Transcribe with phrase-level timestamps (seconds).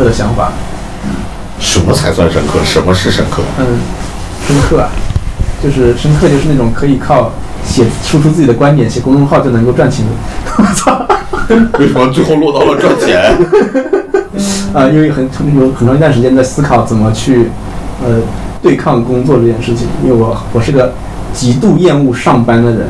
[0.00, 0.50] 刻的想法。
[1.58, 2.58] 什么才算深刻？
[2.64, 3.42] 什么是深刻？
[3.58, 3.66] 嗯，
[4.46, 4.88] 深刻啊，
[5.62, 7.30] 就是深刻，就是那种可以靠
[7.66, 10.12] 写输出自己的观点，写公众号就能够赚钱的。
[10.56, 11.06] 我 操！
[11.78, 13.36] 为什么最后落到了赚钱？
[14.72, 17.50] 啊，因为很有很长一段时间在思考怎么去
[18.02, 18.20] 呃
[18.62, 20.94] 对抗工作这件事情，因为我我是个
[21.34, 22.88] 极度厌恶上班的人，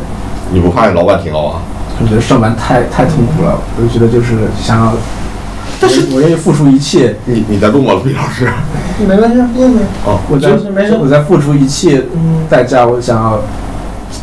[0.53, 1.63] 你不怕老板听到啊？
[2.01, 4.93] 我觉得上班太太痛苦了，我就觉得就是想要，
[5.81, 8.47] 但是我愿意付出一切，你你在录吗，李老师？
[9.09, 9.81] 没关系，问呗。
[10.05, 12.03] 哦，我在没事没事我在付出一切
[12.51, 13.43] 代价，我想要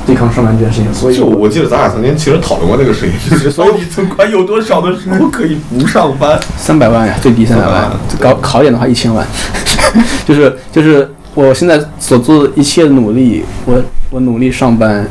[0.06, 6.40] 对抗上班这件事情，所以就我记得咱俩曾经其实讨论过这个事情，就是到底存款有多少的时候可以不上班？
[6.58, 9.26] 三百万呀，最低三百万300，高考点的话一千万，
[10.28, 13.82] 就是就是我现在所做的一切努力，我
[14.12, 15.08] 我努力上班，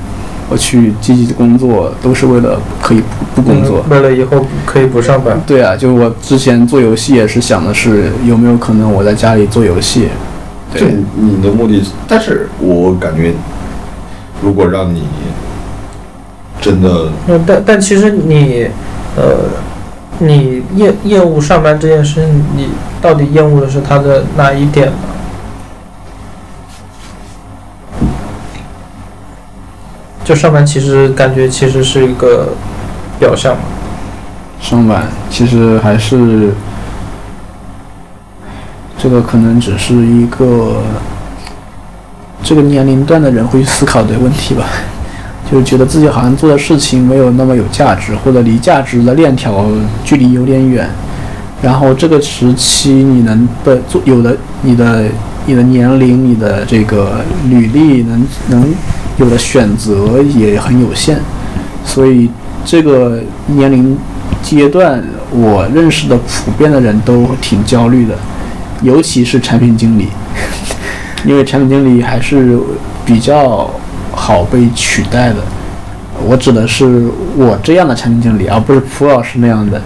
[0.48, 3.02] 我去积极的工作，都是为了可以
[3.34, 3.84] 不不工作。
[3.90, 5.40] 为了以后可以不上班。
[5.46, 10.08] 对啊，就是我之前做游戏也是想的是有没有可能我在家里做游戏，
[10.72, 13.32] 就对，你的目的，但是我感觉，
[14.40, 15.02] 如果让你
[16.60, 18.68] 真的嗯，但但其实你，
[19.16, 19.50] 呃，
[20.18, 22.68] 你厌厌恶上班这件事，你
[23.00, 24.92] 到底厌恶的是他的哪一点呢？
[30.26, 32.48] 就上班其实感觉其实是一个
[33.20, 33.62] 表象嘛，
[34.60, 36.52] 上班其实还是
[38.98, 40.82] 这个可能只是一个
[42.42, 44.64] 这个年龄段的人会思考的问题吧，
[45.48, 49.64] 就觉得自己好像做的事情没有那么有价值，或者离价值的链条
[50.04, 50.90] 距离有点远。
[51.62, 55.04] 然后这个时期你能的做有的你的
[55.46, 58.74] 你的年龄、你的这个履历能能
[59.18, 61.16] 有的选择也很有限，
[61.84, 62.30] 所以
[62.64, 63.96] 这个年龄
[64.42, 68.14] 阶段，我认识的普遍的人都挺焦虑的，
[68.82, 70.08] 尤其是产品经理，
[71.24, 72.58] 因为产品经理还是
[73.04, 73.70] 比较
[74.12, 75.36] 好被取代的。
[76.26, 77.04] 我指的是
[77.36, 79.80] 我这样的产品经理，而不是蒲老师那样的。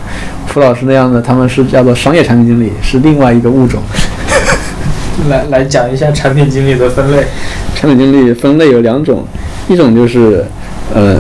[0.49, 3.81] 蒲老师那样的，他们是叫做商业产品经理，是另外一个物种。
[5.29, 7.25] 来来讲一下产品经理的分类。
[7.75, 9.27] 产品经理分类有两种，
[9.69, 10.45] 一种就是，
[10.95, 11.17] 呃，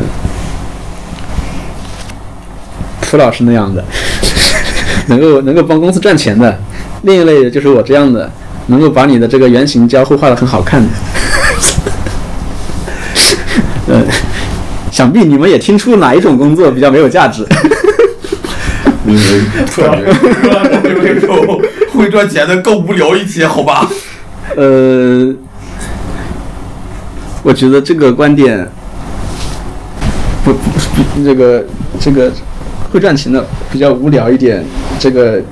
[3.00, 3.84] 蒲老师那样的，
[5.08, 6.52] 能够能够帮公司赚钱的；
[7.02, 8.30] 另一类就是我这样的，
[8.66, 10.88] 能够把你的这个原型交互画的很好看的。
[13.94, 14.02] 呃，
[14.92, 17.44] 想必你们也听出哪一种工作比较没有价值。
[19.02, 19.22] 你们
[19.82, 21.60] 感觉这种
[22.00, 23.86] 会赚钱的更无聊一些，好吧？
[24.56, 25.30] 呃，
[27.42, 28.66] 我觉得这个观点
[30.42, 30.58] 不不
[31.14, 31.64] 不，这个
[32.00, 32.32] 这个
[32.90, 34.64] 会赚钱的比较无聊一点，
[34.98, 35.42] 这个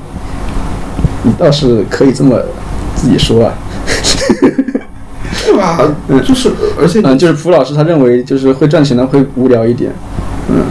[1.23, 2.41] 你倒是可以这么
[2.97, 3.55] 自己说啊。
[5.45, 5.79] 对吧？
[6.27, 9.93] 就是，而且嗯，就是蒲老师他认为就是会赚钱的会无聊一点，
[10.49, 10.65] 嗯，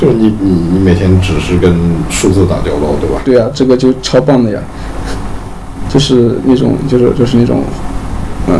[0.00, 1.74] 就是你你你每天只是跟
[2.10, 3.22] 数字打交道，对吧？
[3.24, 4.60] 对啊，这个就超棒的呀，
[5.88, 7.62] 就是那种就是就是那种，
[8.48, 8.58] 嗯。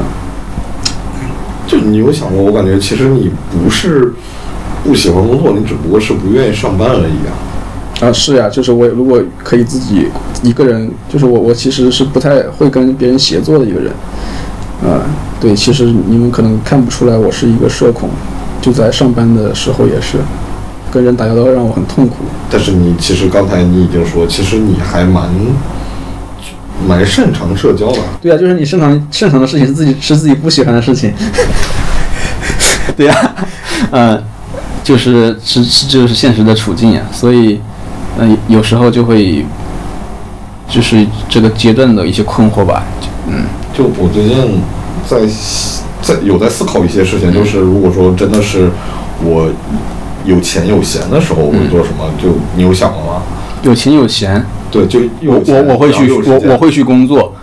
[1.67, 4.13] 就你有想过，我感觉其实你不是
[4.85, 8.07] 不喜欢工作，你只不过是不愿意上班而已啊。
[8.07, 10.07] 啊，是呀，就是我如果可以自己
[10.43, 13.91] 一个人，就是我我其实是不太会跟别人协作的一个人，
[14.85, 15.01] 啊，
[15.41, 18.11] 对，其实你们可能看不出来我是一个社恐，
[18.61, 20.19] 就在上班的时候也是，
[20.95, 22.19] 跟人打交道让我很痛苦。
[22.49, 25.29] 但是你其实刚才你已经说，其实你还蛮
[26.87, 27.99] 蛮擅长社交的。
[28.23, 31.13] 对啊、就是你擅长擅长的事情是自己是自己不喜欢的事情。
[32.97, 33.35] 对呀、
[33.91, 34.23] 嗯，
[34.85, 37.61] 就是是是就是现实的处境呀，所以，
[38.19, 39.45] 嗯、有时候就会，
[40.69, 43.45] 就是这个阶段的一些困惑吧，就嗯。
[43.77, 44.61] 就我最近
[45.09, 45.19] 在
[46.01, 48.71] 在有在思考一些事情，就是如果说真的是
[49.25, 49.51] 我
[50.25, 52.11] 有钱有闲的时候，我会做什么？
[52.23, 53.23] 就你有想过吗？
[53.63, 57.35] 有钱有闲，对，就我我我会去我我会去工作，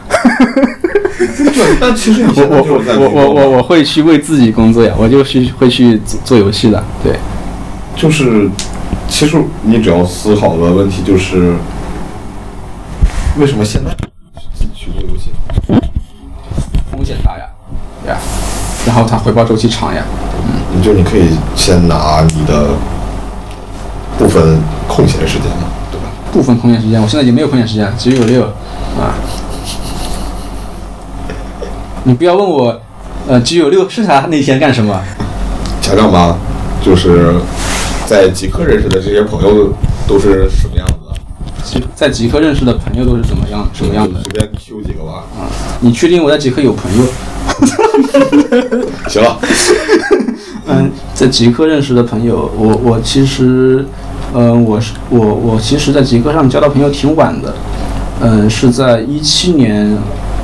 [1.17, 2.63] 对， 但其实你我我
[2.99, 7.13] 我我我我会去为自己工作呀，我就去会去做做游戏的，对，
[7.95, 8.47] 就是，
[9.07, 11.55] 其实你只要思考的问题就是，
[13.39, 13.89] 为什么现在
[14.57, 15.31] 自己去做游戏？
[16.91, 17.45] 风险大呀，
[18.07, 18.17] 呀，
[18.85, 20.03] 然后它回报周期长呀，
[20.75, 22.69] 你就你可以先拿你的
[24.17, 26.07] 部分空闲时间嘛，对吧？
[26.31, 29.13] 部分空闲时间，我现在已经没有空闲时间了，只有六啊。
[32.03, 32.81] 你不要问我，
[33.27, 34.99] 呃，只有六剩下那天干什么？
[35.81, 36.35] 讲讲吧，
[36.83, 37.35] 就是
[38.07, 39.71] 在极客认识的这些朋友
[40.07, 40.93] 都是什么样子
[41.79, 41.87] 的？
[41.95, 44.19] 在极客认识的朋友都是怎么样什么样的？
[44.23, 45.23] 随便 Q 几个吧。
[45.39, 45.45] 啊
[45.81, 47.05] 你确定我在极客有朋友？
[49.07, 49.37] 行了，
[50.67, 53.85] 嗯，在极客认识的朋友，我我其实，
[54.33, 57.53] 嗯，我是我我其实，在极客上交到朋友挺晚的，
[58.21, 59.97] 嗯，是在一七年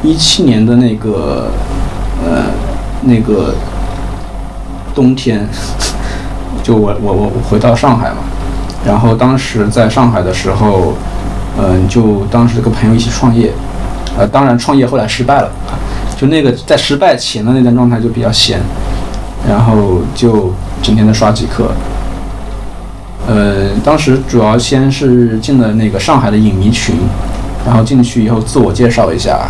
[0.03, 1.47] 一七年的那个
[2.25, 2.43] 呃
[3.03, 3.53] 那个
[4.93, 5.47] 冬天，
[6.63, 8.17] 就我我我我回到上海嘛，
[8.85, 10.93] 然后当时在上海的时候，
[11.57, 13.51] 嗯，就当时跟朋友一起创业，
[14.17, 15.51] 呃，当然创业后来失败了，
[16.17, 18.59] 就那个在失败前的那段状态就比较闲。
[19.47, 21.71] 然后就整天在刷极客。
[23.27, 26.95] 呃，当时主要先是进了那个上海的影迷群，
[27.65, 29.47] 然后进去以后自我介绍一下，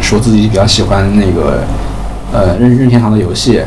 [0.00, 1.60] 说自己比较喜欢那个
[2.32, 3.60] 呃任任天堂的游戏，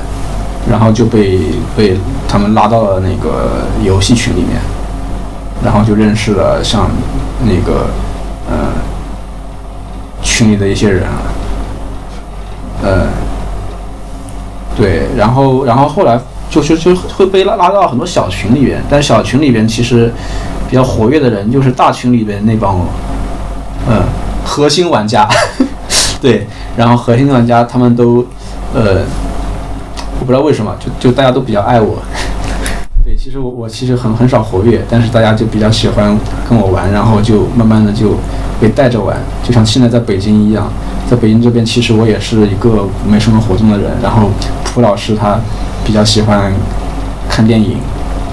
[0.69, 1.39] 然后就被
[1.77, 1.95] 被
[2.27, 4.59] 他们拉到了那个游戏群里面，
[5.63, 6.89] 然后就认识了像
[7.45, 7.87] 那个
[8.49, 8.73] 呃
[10.21, 11.03] 群里的一些人，
[12.85, 13.07] 呃。
[14.77, 20.11] 对，然后然后后来就就就会被拉拉到很多小群里边，但是小群里边其实
[20.69, 22.75] 比较活跃的人就是大群里边那帮，
[23.87, 24.03] 呃，
[24.43, 25.25] 核心玩家，
[26.21, 26.45] 对，
[26.75, 28.25] 然后核心玩家他们都，
[28.73, 28.97] 呃，
[30.19, 31.99] 我不知道为什么，就就大家都比较爱我，
[33.05, 38.15] 对，其实我我其实很很少活跃，但是大家就比较喜欢跟我玩，然后就慢慢的就
[38.59, 40.69] 被带着玩，就像现在在北京一样。
[41.09, 43.91] 在北京这边，其实我也是一个没什么活动的人。
[44.01, 44.29] 然后，
[44.63, 45.39] 蒲老师他
[45.85, 46.51] 比较喜欢
[47.29, 47.77] 看电影，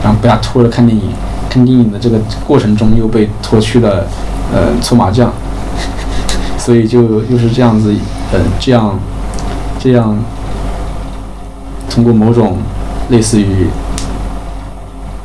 [0.03, 1.05] 然后被他拖着看电影。
[1.51, 4.07] 看电影的这个过程中，又被拖去了
[4.55, 5.31] 呃搓麻将，
[6.57, 7.95] 所以就又是这样子，
[8.33, 8.99] 呃，这样
[9.79, 10.19] 这样
[11.91, 12.57] 通过某种
[13.11, 13.67] 类似于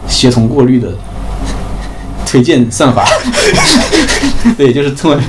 [0.06, 0.90] 协同过滤的。
[2.28, 3.08] 推荐算法，
[4.58, 5.20] 对，就是通过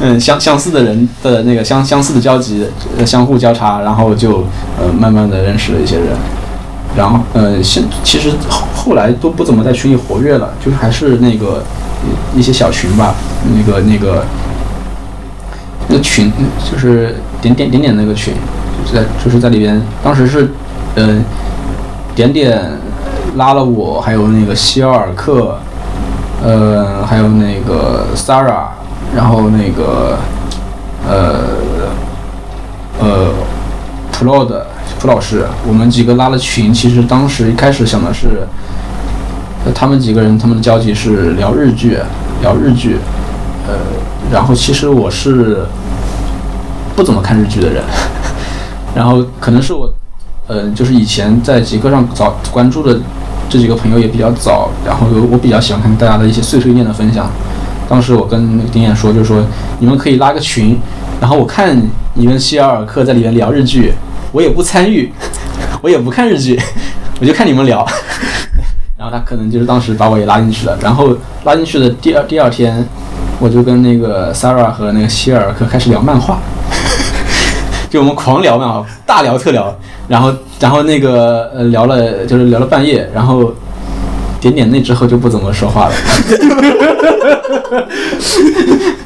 [0.00, 2.66] 嗯相相似的人的那个相相似的交集，
[3.04, 4.44] 相互交叉，然后就
[4.78, 6.08] 呃慢慢的认识了一些人，
[6.96, 11.62] 然后呃现其实后后来都不怎么在群里活跃了，就是还是那个
[12.34, 13.14] 一些小群吧，
[13.56, 14.24] 那个那个
[15.88, 16.32] 那群
[16.70, 18.34] 就是点点点点那个群，
[18.86, 20.50] 就在就是在里边，当时是
[20.96, 21.24] 嗯
[22.14, 22.60] 点点
[23.36, 25.58] 拉了我，还有那个希尔克。
[26.46, 28.68] 呃，还有那个 Sarah，
[29.16, 30.16] 然后那个
[31.04, 31.40] 呃
[33.00, 33.32] 呃
[34.12, 34.64] ，Pro 的
[35.00, 36.72] 蒲老师，我们几个拉了群。
[36.72, 38.46] 其实当时一开始想的是，
[39.74, 41.98] 他们几个人他们的交集是聊日剧，
[42.40, 42.98] 聊日剧。
[43.66, 43.74] 呃，
[44.30, 45.66] 然后其实我是
[46.94, 47.82] 不怎么看日剧的人，
[48.94, 49.92] 然后可能是我，
[50.46, 53.00] 呃，就是以前在极客上早关注的。
[53.48, 57.30] 这几个朋友也比较早，然后我比较喜欢看大家的一些碎碎念的分享。
[57.88, 59.40] 当时我跟丁燕说，就是说
[59.78, 60.76] 你们可以拉个群，
[61.20, 61.80] 然后我看
[62.14, 63.92] 你跟希尔克在里面聊日剧，
[64.32, 65.12] 我也不参与，
[65.80, 66.60] 我也不看日剧，
[67.20, 67.86] 我就看你们聊。
[68.98, 70.76] 然后他可能就是当时把我也拉进去了。
[70.80, 72.84] 然后拉进去的第二第二天，
[73.38, 76.40] 我就跟那个 Sarah 和那个希尔克开始聊漫画，
[77.88, 79.74] 就我们狂聊嘛，大聊特聊。
[80.08, 83.52] 然后，然后那个呃聊了，就是聊了半夜，然后
[84.40, 85.94] 点点那之后就不怎么说话了。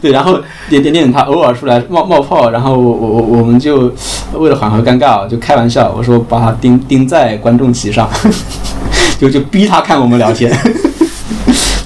[0.02, 3.92] 对，然后点点点他偶尔出来冒冒泡，然后我我我们就
[4.34, 8.08] 为了缓和尴尬，就开玩笑，我说把他钉钉在观众席上，
[9.18, 10.50] 就就逼他看我们聊天。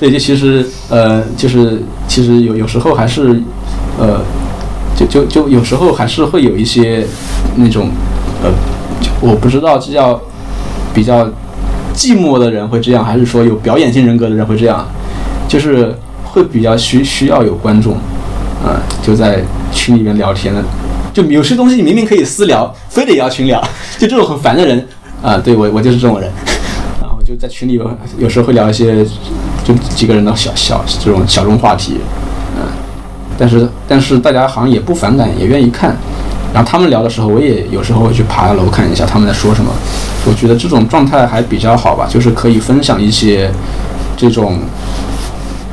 [0.00, 3.40] 对，就其实呃就是其实有有时候还是
[3.98, 4.20] 呃
[4.96, 7.06] 就就就有时候还是会有一些
[7.56, 7.88] 那种
[8.42, 8.50] 呃。
[9.20, 10.20] 我不知道这叫
[10.92, 11.24] 比较
[11.94, 14.86] 寂寞的人会这样，还是说有表演性人格的人会这样，
[15.48, 17.94] 就是会比较需需要有观众，
[18.62, 20.62] 啊，就在群里面聊天的，
[21.12, 23.62] 就有些东西你明明可以私聊，非得要群聊，
[23.98, 24.86] 就这种很烦的人，
[25.22, 26.30] 啊，对我我就是这种人，
[27.00, 29.04] 然后就在群里有有时候会聊一些
[29.64, 31.96] 就几个人的小小这种小众话题，
[33.38, 35.96] 但是但是大家好像也不反感，也愿意看。
[36.52, 39.72] 然后他们聊的时候，我也有时候会去爬楼看一下他们在说什么。
[40.24, 43.50] 我觉得这种状态还比较好吧，就是可以分享一些
[44.16, 44.60] 这种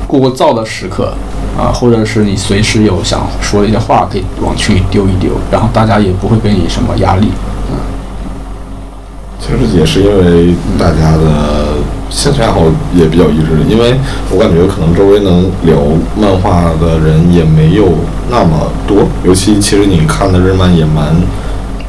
[0.08, 1.14] 过过燥的时刻
[1.56, 7.28] 啊，或者是你随时有想说的一些话，可以往群里丢一丢，然后大家也不会给你什么压力。
[7.70, 7.78] 嗯，
[9.38, 11.71] 其实也是因为大家的。
[12.14, 12.60] 兴趣爱好
[12.94, 13.98] 也比较一致，因为
[14.30, 15.76] 我感觉可能周围能聊
[16.14, 17.88] 漫画的人也没有
[18.30, 21.16] 那么多，尤其其实你看的日漫也蛮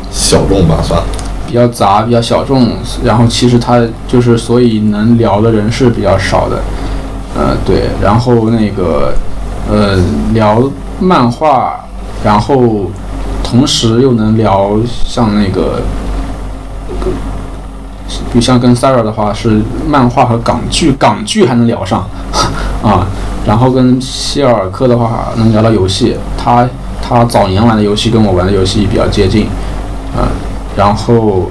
[0.09, 1.01] 小众吧，算
[1.45, 2.69] 比较杂，比较小众。
[3.03, 6.61] 然后其实他就是，所以能聊的人是比较少的。
[7.35, 7.89] 呃，对。
[8.01, 9.13] 然后那个
[9.69, 9.97] 呃
[10.33, 10.63] 聊
[10.99, 11.85] 漫画，
[12.23, 12.89] 然后
[13.43, 14.71] 同时又能聊
[15.05, 15.81] 像那个，
[18.07, 22.07] 比如像跟 Sarah 的话是漫画和港剧，港剧还能聊上
[22.83, 23.07] 啊，
[23.45, 26.67] 然后跟希尔克的话能聊到游戏，他
[27.01, 29.48] 他早年玩的游戏跟我玩的游戏比较接近，
[30.15, 30.27] 啊，
[30.75, 31.50] 然后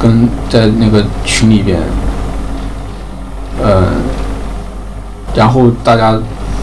[0.00, 1.78] 跟在那个群里边，
[3.62, 3.84] 呃，
[5.34, 6.18] 然后大家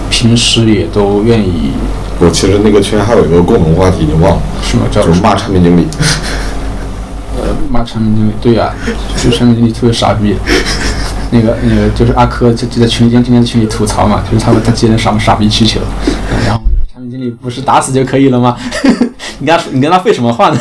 [0.09, 1.71] 平时也都愿意
[2.19, 5.87] 我其实那个群还有一个共同话题，你忘了，什么叫就是骂产品经理。
[7.83, 8.73] 产品经理，对呀、
[9.21, 10.35] 就产品经理特别傻逼。
[11.31, 18.55] 那个那个就是阿珂就就在群里今天在群里吐槽嘛，就是他们他接的什么傻逼需求，嗯然后说产品经理不是打死就可以了吗？
[19.39, 20.57] 你跟他说你跟他废什么话呢？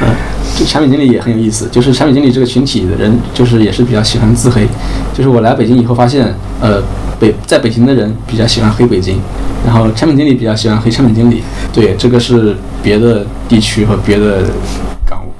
[0.00, 0.08] 嗯，
[0.56, 4.66] 这产品经理也很有意思，就是产品经理这个群体的人，就是也是比较喜欢自黑。
[5.12, 6.80] 就是我来北京以后发现，呃，
[7.18, 9.20] 北在北京的人比较喜欢黑北京，
[9.66, 11.42] 然后产品经理比较喜欢黑产品经理。
[11.72, 14.42] 对，这个是别的地区和别的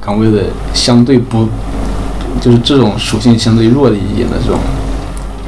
[0.05, 1.49] 岗位的相对不，
[2.41, 4.59] 就是这种属性相对弱一点的这种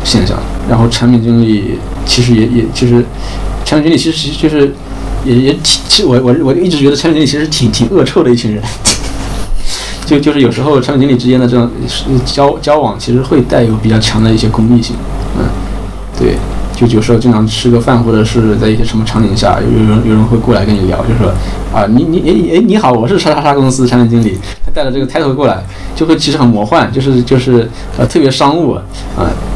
[0.02, 0.36] 现象。
[0.68, 3.04] 然后产品经理其实也也其实，
[3.64, 4.74] 产品经理其实其实就是
[5.24, 8.62] 也也挺，其实我我我一直觉得产品经理其实挺挺恶臭的一群人。
[10.06, 11.68] 就就是有时候产品经理之间的这种
[12.24, 14.94] 交交往，其实会带有比较强的一些功利性，
[15.36, 15.44] 嗯，
[16.16, 16.36] 对，
[16.76, 21.32] 就有时候经常吃个饭，或者是在一些什么场景下，有有人有人会过来跟你聊，就说
[21.74, 25.64] 啊，你你哎哎你好，我是叉叉叉公司产品经理，他带着这个 title 过来，
[25.94, 27.66] 就会其实很魔幻，就是就是
[27.96, 28.82] 呃特别商务啊、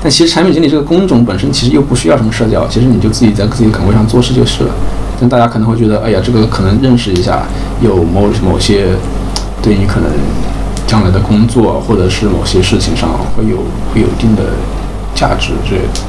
[0.03, 4.71] 但其实产品经理这个工种本身其实又不需要什么社交，其实你就自己在自己的岗位上做事就是了。
[5.21, 7.43] 但大家可能会觉得，哎呀，这个可能认识一下，
[7.83, 8.87] 有某某些
[9.61, 10.11] 对你可能
[10.87, 13.59] 将来的工作或者是某些事情上会有
[13.93, 14.45] 会有一定的
[15.15, 16.01] 价值之类的。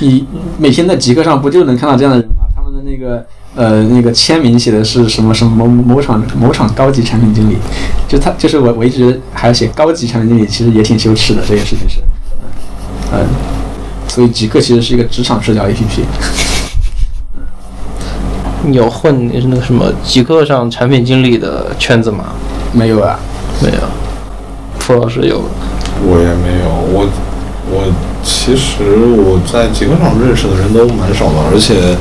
[0.00, 0.26] 你
[0.58, 2.44] 每天在极客上不就能看到这样的人吗？
[2.54, 3.24] 他们的那个
[3.54, 7.56] 呃那个签名写的是什么什么某某厂某厂高级产品经理，
[8.06, 12.00] 就他就是我我一直还要写高级产品经理，其实也挺羞耻的这件事情是，
[13.12, 13.26] 嗯、
[14.06, 16.02] 所以极客其实是一个职场社交 APP。
[18.64, 22.26] 你有混那个什么极客上产品经理的圈子吗？
[22.72, 23.18] 没有啊，
[23.62, 23.78] 没有，
[24.78, 25.40] 傅老师有。
[26.04, 27.08] 我也没有，我
[27.70, 28.82] 我其实
[29.16, 31.96] 我在极客上认识的人都蛮少的，而且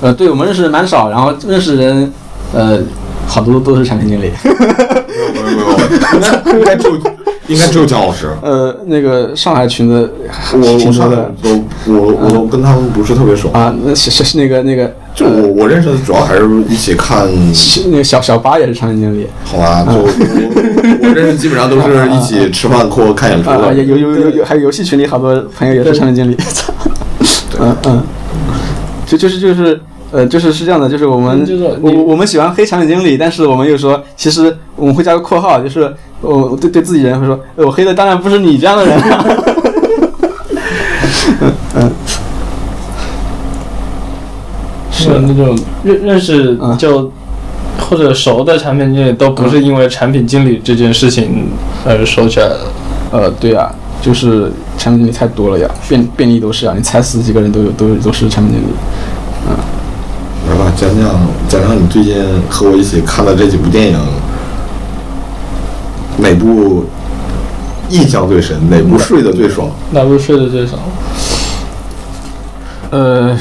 [0.00, 2.12] 呃，对我们认识人蛮少，然后认识人，
[2.52, 2.78] 呃，
[3.26, 4.30] 好多都是产品经理。
[4.44, 7.02] 没有没有没有，应该应
[7.48, 8.28] 应该只有姜老师。
[8.42, 10.08] 呃，那个上海群的
[10.52, 17.26] 我我上海的都我我都跟他们不是特别熟，啊，那是是那个那个就我我认识的主要还是一起看，
[17.90, 20.04] 那个小小八也是产品经理好吧，就我
[21.02, 23.82] 我认识基本上都是一起吃饭或看演出啊，啊的。
[23.82, 26.36] 有有有有，还有游戏群里好多朋友也是产品经理。
[26.36, 26.72] 操，
[27.58, 28.02] 嗯嗯，
[29.06, 29.80] 就就是就是。
[30.10, 39.26] 呃，就是是这样的，就是我们就是我我们喜欢黑产品经理，但是我们又说，其实我们会加个括号，就是我对对自己人会说，呃我黑的当然不是你这样的人啊。
[41.42, 41.92] 嗯嗯，
[44.98, 47.10] 是那种认认识嗯就
[47.78, 51.48] 或者熟的产品经理，都不是因为产品经理这件事情
[51.86, 52.58] 而熟起来的。
[53.10, 53.70] 呃，对啊，
[54.02, 58.66] 就是产品经理太多了呀，遍遍地都是啊，你踩死几个人都有，都都是产品经理。
[59.48, 59.56] 嗯
[60.50, 61.08] 来吧，讲讲
[61.48, 62.14] 讲讲你最近
[62.50, 63.98] 和我一起看的这几部电影，
[66.18, 66.84] 哪部
[67.88, 68.58] 印象最深？
[68.68, 69.70] 哪部睡得最爽？
[69.92, 70.80] 哪部睡得最爽？
[72.90, 73.38] 呃，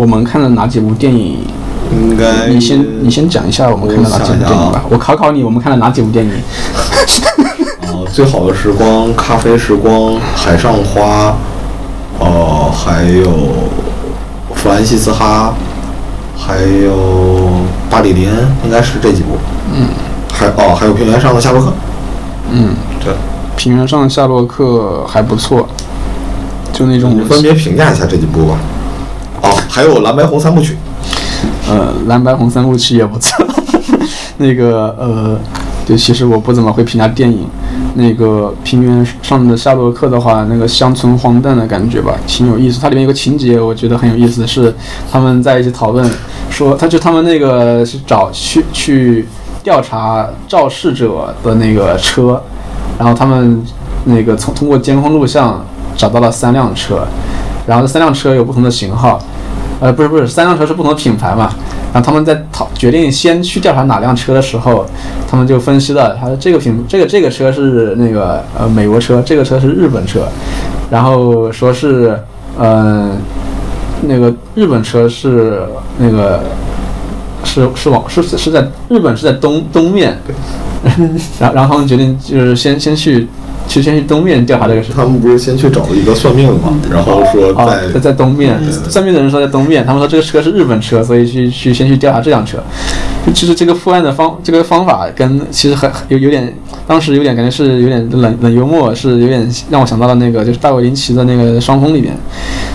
[0.00, 1.36] 我们看了哪几部电影？
[1.92, 4.82] 应该你先你先讲一下我们看了哪几部电影吧。
[4.88, 6.32] 我考考你，我们看了哪几部电影？
[7.82, 11.36] 啊， 最好的时光、咖啡时光、海上花，
[12.18, 13.30] 哦，还有
[14.54, 15.52] 弗兰西斯哈，
[16.34, 17.50] 还有
[17.90, 18.30] 巴里林，
[18.64, 19.36] 应该是这几部。
[19.74, 19.86] 嗯。
[20.32, 21.70] 还哦，还有平原上的夏洛克。
[22.50, 23.12] 嗯，对，
[23.54, 25.68] 平原上的夏洛克还不错，
[26.72, 28.56] 就那种你分别评价一下这几部吧。
[29.42, 30.76] 哦，还有蓝白红三部曲。
[31.68, 33.46] 呃蓝白红三部曲也不错。
[34.38, 35.38] 那个呃，
[35.86, 37.46] 对，其实我不怎么会评价电影。
[37.94, 42.80] 那个平原上的夏洛克的话，那个乡村荒诞的感觉吧，挺有意思。
[42.80, 44.74] 它里面有个情节，我觉得很有意思，是
[45.10, 46.08] 他们在一起讨论，
[46.48, 49.26] 说他就他们那个是找去去
[49.62, 52.40] 调查肇事者的那个车，
[52.98, 53.62] 然后他们
[54.04, 55.64] 那个从通过监控录像
[55.96, 57.06] 找到了三辆车，
[57.70, 59.22] 然后这三辆车有不同的型号，
[59.78, 61.54] 呃，不是不是，三辆车是不同的品牌嘛。
[61.92, 64.84] 然后他们在讨决定先去调查哪辆车的时候，
[65.28, 70.26] 他们就分析了，他说这个品这个这个车是那个呃美国车，这个车是日本车，
[70.90, 72.18] 然后说是
[72.58, 73.16] 呃，
[74.02, 75.62] 那个日本车是
[75.98, 76.40] 那个
[77.44, 80.18] 是是往是是在日本是在东东面，
[81.38, 83.28] 然后然后他们决定就是先先去
[83.68, 84.92] 去先去东面调查这个事。
[84.94, 92.58] 他们不是先去找了一个算命的嘛，然后说啊，在在在东面，算命的人说在东面，他们说这个车是日本车，所以去去先去调查这辆车。
[93.26, 96.52] 就其实这个破案的方这个方法跟其实很有有点，
[96.86, 102.16] 当时有点感觉是有点冷冷幽默，是有点让我想到了那个就是大卫林奇的那个双峰里面，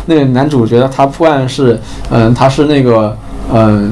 [0.05, 3.17] 那个男主角他破案是，嗯、他是那个
[3.53, 3.91] 嗯。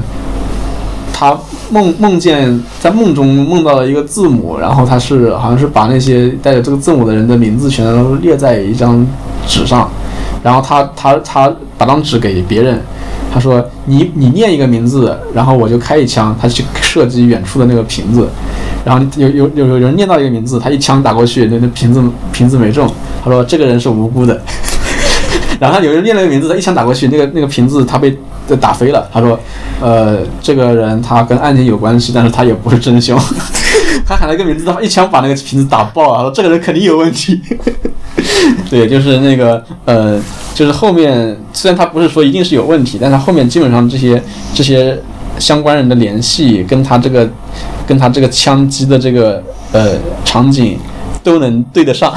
[1.16, 1.38] 他
[1.70, 9.04] 梦梦见在梦中梦到了一个字母，然后他是好像是把那些带着这个字母的人的名字全都列在一张
[9.46, 9.90] 纸上，
[10.42, 12.80] 然后他他他把张纸给别人，
[13.32, 18.28] 他说你你念一个名字，然后我就开一枪，他去射击远处的那个瓶子，
[18.84, 22.02] 然后有有有有人念到一个名字，他一枪打过去，那那瓶子
[22.32, 22.88] 瓶子没中，
[23.24, 24.40] 他说这个人是无辜的，
[25.60, 28.16] 然后有人念了个名字，他一枪打过去，那个那个瓶子他被
[28.60, 29.38] 打飞了，他说，
[29.80, 33.18] 呃，这个人他跟案件有关系，但是他也不是真凶。
[34.06, 37.40] 他喊了一个名字，他一枪把那个瓶子打爆了，他说这个人肯定有问题。
[38.68, 40.20] 对，就是那个呃，
[40.54, 44.98] 就是后面虽然他不是说一定是有问题，但他后面基本上这些这些
[45.38, 47.28] 相关人的联系跟他这个
[47.86, 49.42] 跟他这个枪击的这个
[49.72, 49.92] 呃
[50.24, 50.78] 场景
[51.24, 52.14] 都能对得上。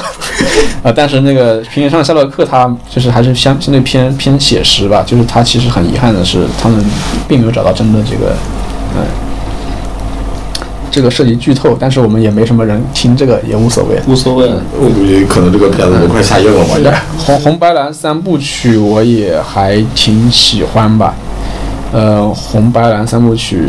[0.83, 6.85] 呃， 但是那个平原上的夏洛克他就是还是相相对偏偏写实吧，就是他其实很遗憾的是，他们
[7.27, 8.35] 并没有找到真的这个，
[8.95, 9.01] 嗯，
[10.91, 13.99] 这个涉及剧透，但是我们也没什么人听这个，也无所谓。
[14.07, 14.49] 无所谓。
[14.79, 16.93] 我估计可能这个片子都快下映了吧，也。
[17.25, 21.15] 红红白蓝三部曲我也还挺喜欢吧。
[21.93, 23.63] 呃，红白蓝三部曲，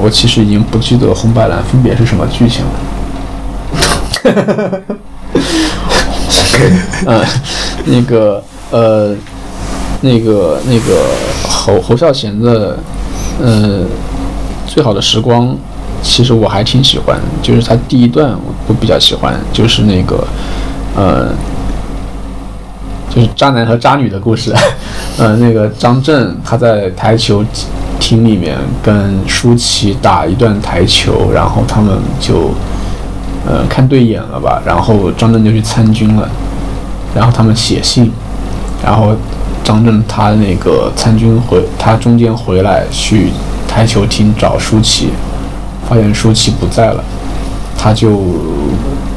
[0.00, 2.70] 我其实已经不记得红白蓝分别是什么剧情了。
[7.06, 7.24] 嗯，
[7.86, 9.14] 那个呃，
[10.00, 11.06] 那个那个
[11.48, 12.78] 侯侯孝贤的
[13.40, 13.84] 呃
[14.66, 15.56] 最好的时光，
[16.02, 20.26] 其实我还挺喜欢，就是他第一段我我比较喜欢，就是那个
[20.96, 21.28] 呃。
[23.10, 24.54] 就是渣男和渣女的故事，
[25.16, 27.42] 呃，那个张震他在台球
[27.98, 32.50] 厅里面跟舒淇打一段台球，然后他们就
[33.48, 36.28] 呃看对眼了吧，然后张震就去参军了，
[37.14, 38.12] 然后他们写信，
[38.84, 39.16] 然后
[39.64, 43.30] 张震他那个参军回他中间回来去
[43.66, 45.08] 台球厅找舒淇，
[45.88, 47.02] 发现舒淇不在了，
[47.78, 48.10] 他就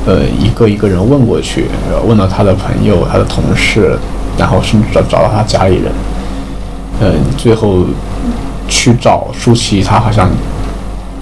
[0.06, 1.66] 呃一个一个人问过去，
[2.08, 3.98] 问到他的朋友、他的同事，
[4.38, 5.92] 然后甚至找找到他家里人，
[7.02, 7.84] 呃，最后
[8.70, 10.30] 去找舒淇，他好像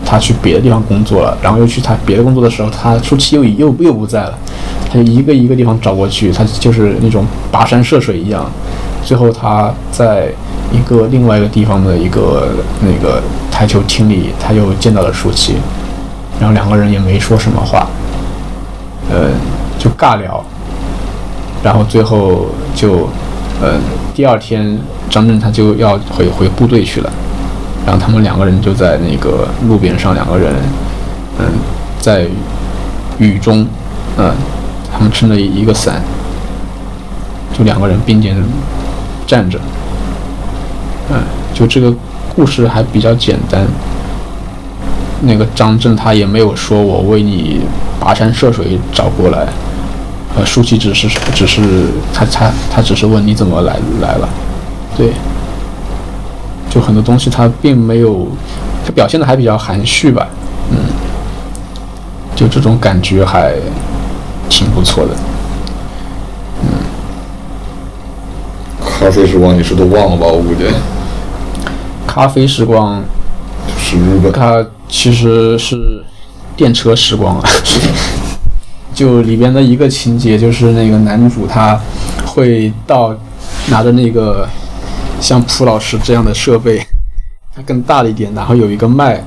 [0.10, 4.34] 他去别的地方工作了，然后又去他别的工作的时候，他舒淇又又又不在了，
[4.90, 8.44] 他就一个一个地方找过去，他就是那种跋山涉水一样，
[9.04, 10.30] 最后他在
[10.72, 12.48] 一个另外一个地方的一个
[12.82, 15.58] 那个台球厅里，他又见到了舒淇，
[16.40, 17.86] 然后两个人也没说什么话，
[19.12, 19.30] 呃，
[19.78, 20.44] 就尬聊，
[21.62, 23.08] 然后最后就，
[23.62, 23.78] 呃，
[24.16, 24.76] 第二天
[25.08, 27.12] 张震他就要回回部队去了，
[27.90, 30.54] 然后他们两个人就在那个路边上，两个人，
[31.40, 31.46] 嗯，
[32.00, 32.28] 在
[33.18, 33.66] 雨中，
[34.16, 34.32] 嗯，
[34.94, 36.00] 他们撑着一个伞，
[37.52, 38.36] 就两个人并肩
[39.26, 39.60] 站着，
[41.10, 41.18] 嗯，
[41.52, 41.92] 就这个
[42.36, 43.66] 故事还比较简单。
[45.22, 47.62] 那个张震他也没有说我为你
[48.00, 49.48] 跋山涉水找过来，
[50.38, 54.30] 呃，舒淇只是只是他他他只是问你怎么来来了，
[54.96, 55.12] 对，
[56.70, 58.28] 就很多东西他并没有，
[58.86, 60.28] 他表现的还比较含蓄吧，
[60.72, 60.78] 嗯，
[62.36, 63.54] 就这种感觉还
[64.48, 65.12] 挺不错的。
[66.62, 66.70] 嗯
[68.82, 70.28] 咖啡时光你是都忘了吧？
[70.28, 70.66] 我估计
[72.06, 73.02] 咖啡时光，
[73.78, 74.32] 是日本。
[74.32, 76.04] 它其实是
[76.58, 77.50] 电车时光啊。
[78.94, 81.80] 就里边的一个情节，就是那个男主他
[82.26, 83.16] 会到
[83.70, 84.46] 拿着那个
[85.20, 86.86] 像蒲老师这样的设备，
[87.56, 89.24] 它更大了一点，然后有一个麦，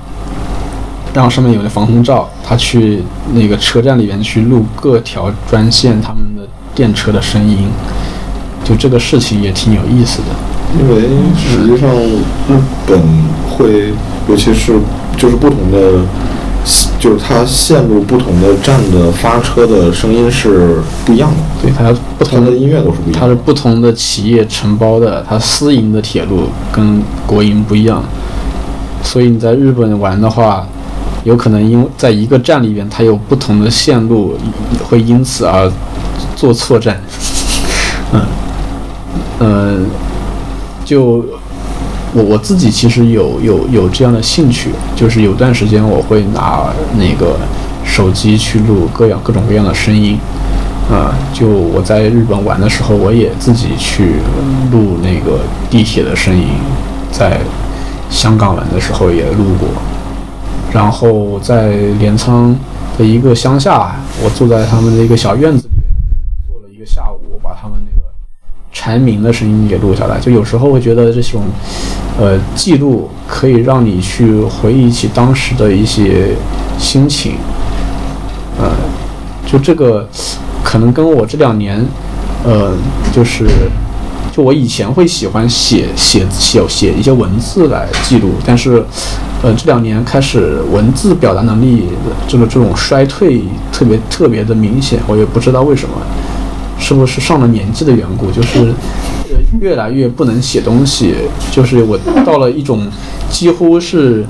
[1.12, 3.02] 然后上面有个防空罩，他去
[3.35, 6.42] 那个车站里面去录各条专线他们的
[6.74, 7.68] 电车的声音，
[8.64, 10.28] 就这个事情也挺有意思的。
[10.81, 11.02] 因为
[11.37, 12.98] 实际上日本
[13.50, 13.92] 会，
[14.26, 14.78] 尤其是
[15.18, 16.00] 就是不同的，
[17.02, 23.18] 就是它线路不同的站的发车的声音是不一样的，对，它不同的音乐都是不一样的。
[23.18, 28.04] 它是不同的企业承包的，它私营的铁路跟国营不一样，
[29.02, 30.64] 所以你在日本玩的话，
[31.24, 34.38] 有可能因为在一个站里边，它有不同的线路，
[34.88, 35.68] 会因此而
[36.36, 37.00] 做错站。
[38.12, 38.20] 嗯，
[39.40, 39.76] 呃，
[40.84, 41.24] 就
[42.14, 47.37] 我我自己其实有有有这样的兴趣，就是有段时间我会拿那个
[47.85, 50.18] 手机去录各样各种各样的声音。
[50.90, 54.16] 啊，就我在日本玩的时候，我也自己去
[54.70, 55.38] 录那个
[55.70, 56.48] 地铁的声音，
[57.11, 57.40] 在
[58.11, 59.68] 香港玩的时候也录过，
[60.72, 62.55] 然后在镰仓
[62.98, 65.75] 的一个乡下，我坐在他们的一个小院子里，
[66.46, 68.03] 坐了一个下午，把他们那个
[68.72, 70.18] 蝉鸣的声音给录下来。
[70.18, 71.42] 就有时候会觉得这种，
[72.20, 76.37] 呃，记录可以让你去回忆起当时的一些
[76.79, 77.35] 心情，
[78.59, 78.70] 呃，
[79.46, 80.09] 就这个。
[80.64, 81.85] 可能跟我这两年，
[82.44, 82.72] 呃，
[83.12, 83.46] 就是，
[84.35, 88.83] 就我以前会喜欢写写写写一些文字来记录，但是，
[89.42, 91.88] 呃，这两年开始文字表达能力
[92.27, 95.94] 这个这种衰退特别特别的明显，我也不知道为什么，
[96.79, 98.72] 是不是上了年纪的缘故，就是，
[99.60, 101.14] 越来越不能写东西，
[101.50, 102.86] 就是我到了一种
[103.30, 104.24] 几乎是。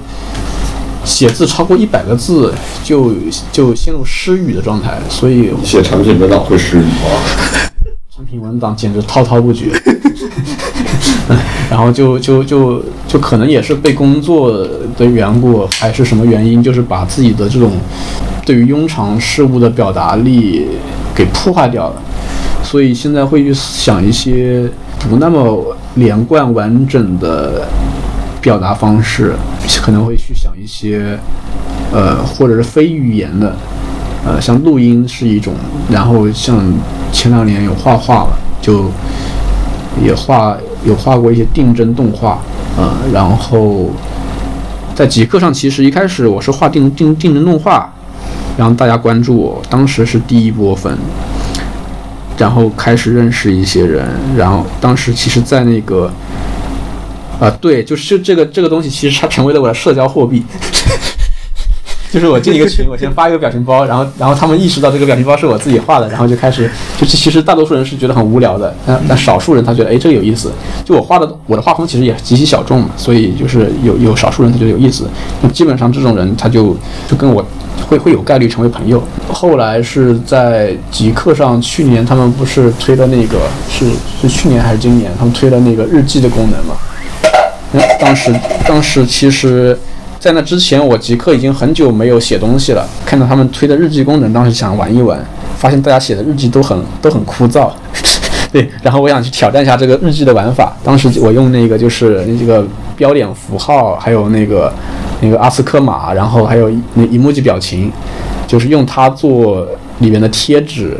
[1.04, 2.54] 写字超过一百个字
[2.84, 3.12] 就
[3.50, 6.88] 就陷入失语的状态，所以写产品文档会失语吗？
[8.08, 9.72] 产品文档简直滔滔不绝，
[11.68, 14.64] 然后就就就就可能也是被工作
[14.96, 17.72] 的缘故，还是什么原因，就是把自己的这种
[18.46, 20.68] 对于庸常事物的表达力
[21.12, 22.00] 给破坏掉了，
[22.62, 24.70] 所以现在会去想一些
[25.08, 27.66] 不那么连贯完整的。
[28.42, 29.36] 表达方式
[29.80, 31.16] 可能会去想一些，
[31.92, 33.54] 呃，或者是非语言的，
[34.26, 35.54] 呃，像录音是一种，
[35.88, 36.60] 然后像
[37.12, 38.90] 前两年有画画了，就
[40.04, 42.40] 也画有画过一些定帧动画，
[42.76, 43.90] 呃，然后
[44.92, 47.88] 在极客上，其实一开始我是画定定定帧动画，
[48.56, 50.98] 然后大家关注我，当时是第一波粉，
[52.42, 54.04] 然后开始认识一些人，
[54.36, 56.12] 然后当时其实，在那个。
[57.38, 60.44] 啊，对，就是这个这个东西，其实它成为了我的社交货币。
[62.12, 70.52] 就是我进一个群，我先发一个表情包，然后然后他们意识到这个表情包是我自己画的，然后就开始，就是其实大多数人是觉得很无聊的，但但少数人他觉得哎这个有意思。
[70.84, 75.08] 就我画的我的画风其实也极其小众嘛，所以就是有有少数人他觉得有意思。
[75.40, 76.76] 那基本上这种人他就
[77.08, 77.42] 就跟我
[77.88, 79.02] 会会有概率成为朋友。
[79.32, 83.38] 后来是在极客上，去年他们不是推了那个
[83.70, 83.86] 是
[84.20, 86.74] 是去年还是今年，他们推了那个日记的功能嘛？
[87.98, 88.34] 当时，
[88.68, 89.78] 当时其实，
[90.22, 92.88] 在那之前，我极客已经很久没有写东西了。
[93.04, 95.20] 看到他们推的日记功能，当时想玩一玩，
[95.56, 97.68] 发现大家写的日记都很都很枯燥。
[98.52, 100.76] 对，然后我想去挑战一下这个日记的玩法。
[100.84, 104.72] 当时我用那个就是那几个标点符号，还有那个
[105.20, 107.90] 那个阿斯克码，然后还有那 emoji 表情，
[108.46, 109.66] 就是用它做
[109.98, 110.96] 里面的贴纸，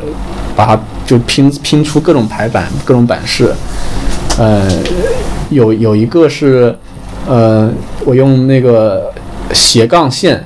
[0.57, 3.55] 把它就拼拼出各种排版、各种版式。
[4.37, 4.69] 呃，
[5.51, 6.77] 有有一个是，
[7.29, 7.71] 呃，
[8.05, 9.12] 我用那个
[9.53, 10.43] 斜杠线，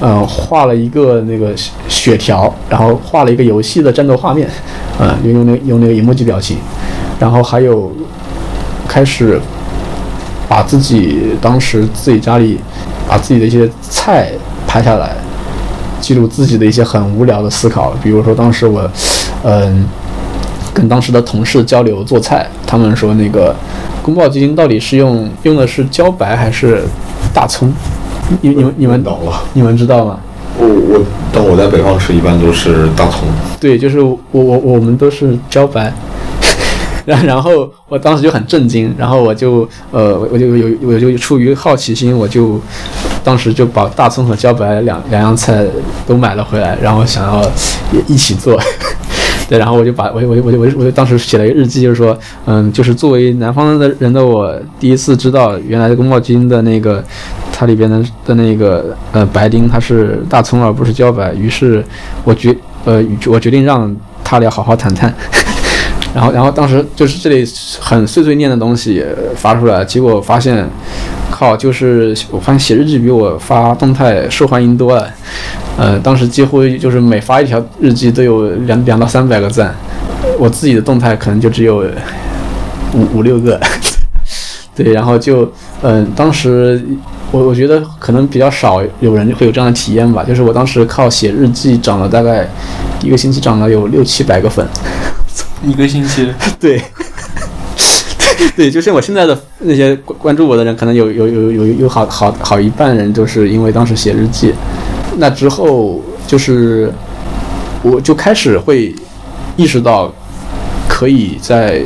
[0.00, 1.52] 呃，画了一个那个
[1.88, 4.48] 血条，然后画了一个游戏的战斗画面，
[4.98, 6.58] 呃，用用那用那个 emoji 表情，
[7.18, 7.92] 然后还有
[8.88, 9.40] 开始
[10.48, 12.58] 把自己当时自己家里
[13.08, 14.30] 把自己的一些菜
[14.66, 15.16] 拍下来，
[16.00, 18.90] 记录自己的一些很无聊的思考，比如说当时我，
[19.44, 19.86] 嗯。
[20.74, 23.54] 跟当时的同事交流做菜，他们说那个
[24.02, 26.82] 宫保鸡丁到底是用用的是茭白还是
[27.34, 27.70] 大葱？
[28.40, 29.42] 你你们你们懂了？
[29.52, 30.18] 你们知道吗？
[30.58, 33.20] 我我但我在北方吃，一般都是大葱。
[33.60, 35.92] 对，就是我我我们都是茭白。
[37.04, 42.60] 然然后我当时就很震惊，然后我就呃我就有我就出于好奇心，我就
[43.24, 45.64] 当时就把大葱和茭白两两样菜
[46.06, 47.42] 都买了回来，然后想要
[48.06, 48.56] 一起做。
[49.48, 52.16] 对，然后我就把我我就我就我就我就当时写了一个日记，就是说，
[52.46, 57.04] 嗯，就是作为南方的人的我，第一次知道原来的宫保鸡丁的那个
[57.62, 61.80] 它里边的的那个呃白丁它是大葱而不是茭白，于是
[62.24, 62.52] 我决
[62.84, 63.94] 呃我决定让
[64.24, 65.14] 他俩好好谈谈。
[66.12, 67.48] 然后然后当时就是这里
[67.80, 69.04] 很碎碎念的东西
[69.36, 70.68] 发出来，结果发现，
[71.30, 75.08] 靠，就是我发现写日记比我发动态受欢迎多了。
[75.78, 79.72] 呃，当时几乎就是每发一条日记都有两两到三百个赞，
[80.36, 81.76] 我自己的动态可能就只有
[82.92, 83.58] 五五六个，
[84.74, 86.84] 对，然后就嗯，当时
[87.32, 92.46] 我我觉得可能比较少有人会有这样的体验吧，就是我当时靠写日记涨了大概
[93.02, 94.64] 一个星期涨了有六七百个粉，
[95.64, 96.28] 一个星期，
[96.60, 96.80] 对，
[98.54, 104.52] 对，就像我现在的那些关关注我的人，可能有有有有有好好好一半人都是因为当时写日记。
[105.16, 106.92] 那之后就是，
[107.82, 108.94] 我就开始会
[109.56, 110.12] 意识到，
[110.88, 111.82] 可以在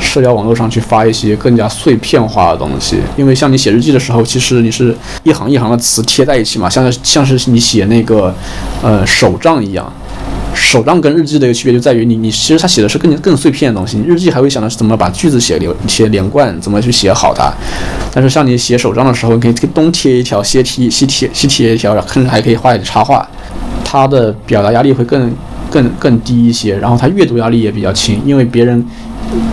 [0.00, 8.34] 社交网络上去发一些更加碎片化的东西，因为像你写日记的时候，其实你是一行一行的词贴在一起嘛，像是像是你写那个
[8.82, 9.92] 呃手账一样。
[10.54, 17.52] 手账跟日记的一个区别就在于你，你其实他写的是更更碎片的东西，你日记还会想的是怎么把句子写连写连贯，怎么去写好它。
[18.12, 23.26] 但是像你写手账的时候，你可以东贴一条，西贴西贴西贴一条，然后甚至还可以画一点插画，
[23.84, 25.32] 它的表达压力会更
[25.70, 28.84] 更更低一些，然后它阅读压力也比较轻，因为别人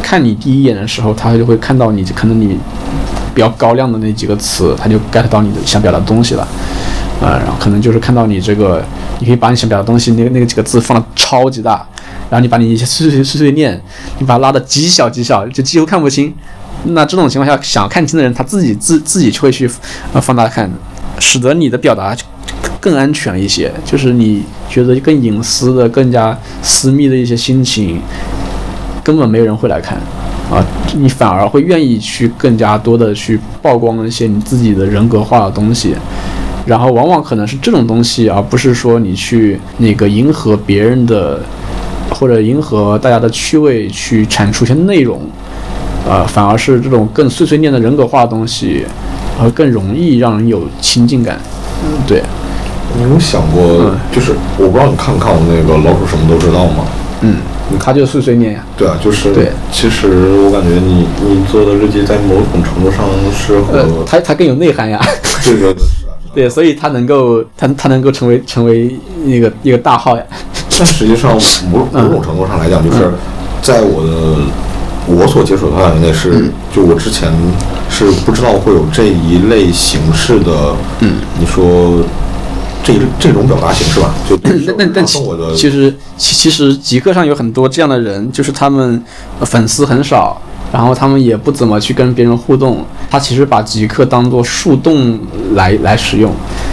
[0.02, 2.58] 看你第一眼的时候，他就会看到你可能你
[3.34, 6.48] 比较高亮的那几个词，他就 get 到你的想表达的东西了。
[7.22, 8.84] 啊，然后可能就是看到你这个，
[9.20, 11.88] 你可以把你想表达的东西，那个那个几个字放的超级大，
[12.30, 13.82] 然后你把你一些碎碎碎碎念，
[14.20, 16.34] 你把它拉的极小极小，就几乎看不清。
[16.88, 19.70] 那这种情况下，想看清的人，他自己自自己就会去
[20.12, 20.70] 呃放大看，
[21.18, 22.14] 使得你的表达
[22.82, 28.02] 更安全一些，就是你觉得更隐私的、更加私密的一些心情，
[29.06, 30.00] 根本没有人会来看
[30.52, 30.58] 啊，
[30.98, 35.96] 你反而会愿意去更加多的去曝光一些你自己的人格化的东西。
[36.65, 41.39] 然后往往可能是这种东西，而不是说你去那个迎合别人的，
[42.10, 45.22] 或者迎合大家的趣味去产出一些内容，
[46.10, 48.84] 呃，反而是这种更碎碎念的人格化的东西，
[49.39, 51.39] 呃，更容易让人有亲近感。
[51.84, 52.24] 嗯，对。
[52.98, 56.86] 你有想过，就是我不知道你看不看我那个老鼠什么都知道吗？
[57.22, 57.36] 嗯，
[57.80, 58.63] 他就碎碎念呀。
[58.78, 59.51] 对啊，就是对。
[59.71, 60.08] 其实
[60.45, 64.99] 我感觉你你做的日记在某种程度上是和他他更有内涵呀。
[65.43, 65.75] 这个。
[66.36, 68.93] 对，所以他能够，他他能够成为成为
[69.25, 70.23] 一个一个大号呀。
[70.78, 71.32] 但实际上，
[71.71, 73.10] 某某种程度上来讲，就是
[73.62, 74.41] 在我的
[75.08, 77.32] 我所接触的范围内，是就我之前
[77.89, 80.75] 是不知道会有这一类形式的。
[80.99, 82.04] 嗯，你说
[82.86, 85.19] 这这种表达形式吧，就那那但其
[85.56, 89.04] 其实其其实极客上有很多这样的人，就是他们
[89.41, 90.39] 粉丝很少。
[90.74, 95.20] 然后他们也不怎么去跟别人互动，他其实把极客当做树洞
[95.54, 96.32] 来来使用，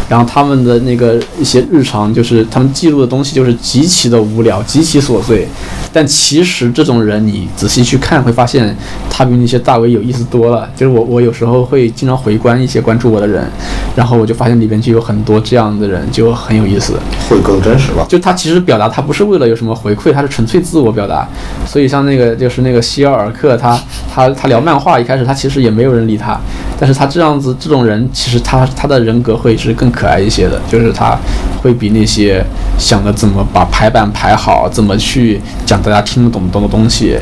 [0.09, 5.47] 然后他们的那个一些日常，就是他们记录的东西，就是极其的无聊，极其琐碎。
[5.93, 8.75] 但其实这种人，你仔细去看，会发现
[9.11, 10.69] 他比那些大 V 有意思多了。
[10.75, 13.47] 就是我，我有时候会经常回观一些关注我的人，
[13.95, 16.95] 然后我就发现里边就有很多这样的人，就很有意思，
[17.29, 18.07] 会更真实吧？
[18.09, 21.29] 就他其实表达，他不是为了有什么回馈，他是纯粹自我表达。
[21.67, 23.79] 所以像那个就是那个希尔尔克，他
[24.13, 26.41] 他他聊漫画，一开始他其实也没有人理他，
[26.79, 31.19] 但是他这样子这种人，其实他他的人格会是更可爱一些的，就是他
[31.61, 32.43] 会比那些
[32.79, 35.83] 想着怎么把排版排好，怎么去讲。
[35.83, 37.19] 大家听得懂的东西，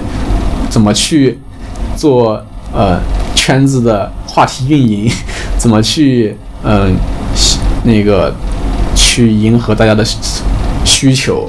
[0.68, 1.38] 怎么去
[1.96, 2.38] 做
[2.74, 3.00] 呃
[3.34, 5.10] 圈子的话题运营？
[5.56, 6.94] 怎么去嗯
[7.84, 8.30] 那个
[8.94, 10.04] 去迎合大家的
[10.84, 11.48] 需求？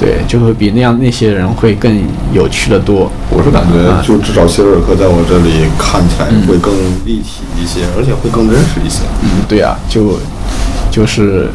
[0.00, 2.00] 对，就会比那样那些人会更
[2.32, 3.10] 有趣的多。
[3.30, 6.72] 我是感觉，就至少希尔克在我这里看起来会更
[7.04, 9.02] 立体一些，而且会更真实一些。
[9.22, 10.18] 嗯，对啊，就
[10.90, 11.48] 就是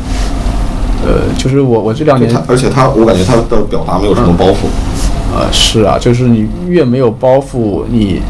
[1.06, 4.68] 呃，就是我我这两年，而且他，我感觉他的表达没有什么包袱。
[5.34, 8.22] 呃，是啊，就是你越没有包袱，你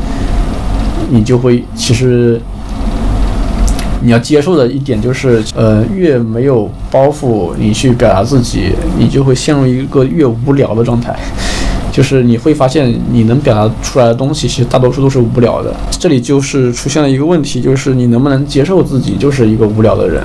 [1.09, 2.39] 你就会其实
[4.03, 11.15] 你要接受的一点就是，呃，越没有包袱，你去表达自己，你就会陷入一个越无聊的状态。
[11.91, 15.73] 就是你会发现，你能表达出来的东西，其实大多数都是无聊的。
[15.91, 20.21] 这里就是出现了一个问题，就是你能不能接受自己就是一个无聊的人？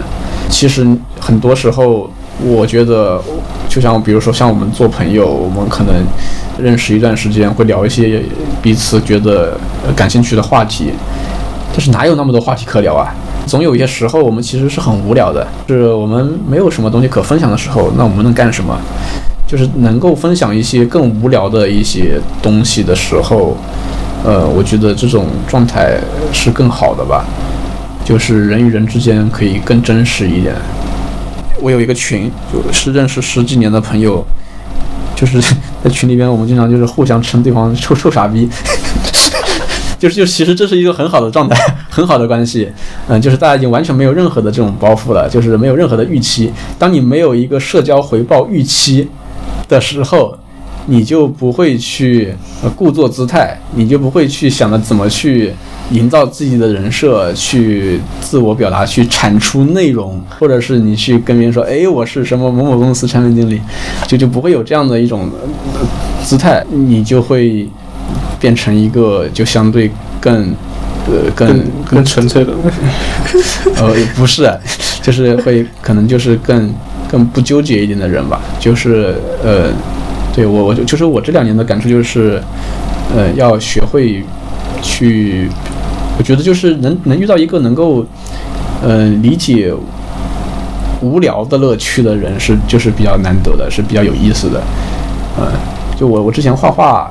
[0.51, 0.87] 其实
[1.21, 2.11] 很多时候，
[2.43, 3.21] 我觉得，
[3.69, 5.95] 就像比如说像我们做朋友，我们可能。
[6.61, 8.21] 认识一段时间，会聊一些
[8.61, 9.57] 彼此觉得
[9.95, 10.91] 感兴趣的话题，
[11.71, 13.15] 但是哪有那么多话题可聊啊？
[13.49, 18.79] 总有一些时候，我们其实是很无聊的，是我们没有什么东西可分享的时候，那我们能干什么？
[19.47, 23.57] 就是能够分享一些更无聊的一些东西的时候，
[24.23, 25.99] 呃，我觉得这种状态
[26.33, 27.25] 是更好的吧，
[28.05, 30.55] 就是人与人之间可以更真实一点。
[31.63, 34.25] 我有一个群，就是认识十几年的朋友。
[35.17, 35.41] 就是
[35.83, 38.49] 在群里边，我们经常就是互相称对方臭臭傻逼，
[39.99, 41.57] 就是就其实这是一个很好的状态，
[41.89, 42.69] 很好的关系，
[43.09, 46.53] 嗯，就是大家已经完全没有任何的这种包袱了，就是没有任何的预期。
[46.79, 49.09] 当你没有一个社交回报预期
[49.69, 50.37] 的时候，
[50.87, 55.53] 你就不会去呃故作姿态，你就不会去想着怎么去。
[55.91, 63.59] 营造自己的人设，去自我表达，去产出内容，或者是你去跟别人说，哎，我是什么某某公司产品经理，
[64.07, 65.31] 就就不会有这样的一种
[66.23, 67.67] 姿态，你就会
[68.39, 70.55] 变成一个就相对更
[71.11, 72.53] 呃更更纯粹的，
[73.77, 74.51] 呃不是，
[75.03, 76.73] 就是会可能就是更
[77.11, 79.71] 更不纠结一点的人吧，就是呃，
[80.35, 82.41] 对我我就就是我这两年的感触就是。
[83.17, 84.23] 呃，要学会
[84.83, 85.49] 去，
[86.19, 88.05] 我觉得就是能能遇到一个能够，
[88.83, 89.73] 呃，理解
[91.01, 94.61] 无聊的乐趣的人是就是比较难得的，是比较有意思的。
[95.39, 95.51] 呃，
[95.99, 97.11] 就我我之前画画，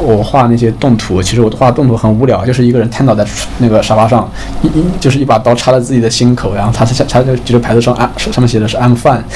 [0.00, 3.26] 我画那些动图，其实我画动图很无聊，就是一个人瘫倒在
[3.58, 4.30] 那个沙发上，
[4.62, 9.22] 一一就是一把刀插在自己的心口，然后他他他就举着牌子上啊上面写的是 I'm fine。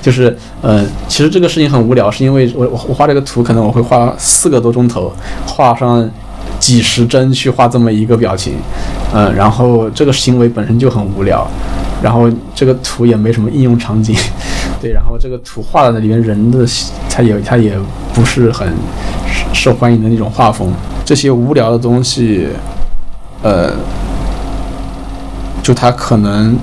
[0.00, 5.12] 就是，呃，其实这个事情很无聊，是因为我我我画这个图，可能我会画四个多钟头，
[5.44, 6.08] 画上
[6.60, 8.54] 几十帧去画这么一个表情，
[9.12, 11.46] 嗯、然后这个行为本身就很无聊，
[12.00, 14.14] 然后这个图也没什么应用场景，
[14.80, 16.64] 对，然后这个图画的里面人的
[17.10, 17.76] 他也他也
[18.14, 18.72] 不是很
[19.52, 20.72] 受欢迎的那种画风，
[21.04, 22.48] 这些无聊的东西，
[23.42, 23.72] 呃，
[25.62, 26.56] 就他可能。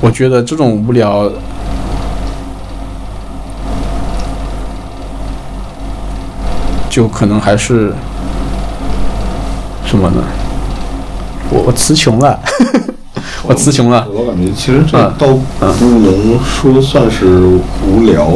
[0.00, 1.28] 我觉得这种无聊，
[6.88, 7.92] 就可能还是
[9.84, 10.22] 什么呢？
[11.50, 12.38] 我我词穷了，
[13.42, 14.06] 我词穷了。
[14.14, 15.26] 我感觉其实这嗯倒
[15.80, 18.28] 不能说算是无聊，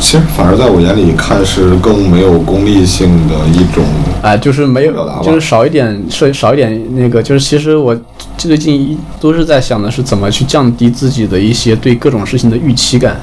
[0.00, 3.84] 其实反而在我眼里看是更没有功利性的一种。
[4.22, 7.96] 啊、就是没有表达，就是少一点，少少一点那个，就是其实我
[8.36, 13.16] 最近一都是在想的是怎么去降低自己的一些对各种事情的预期感。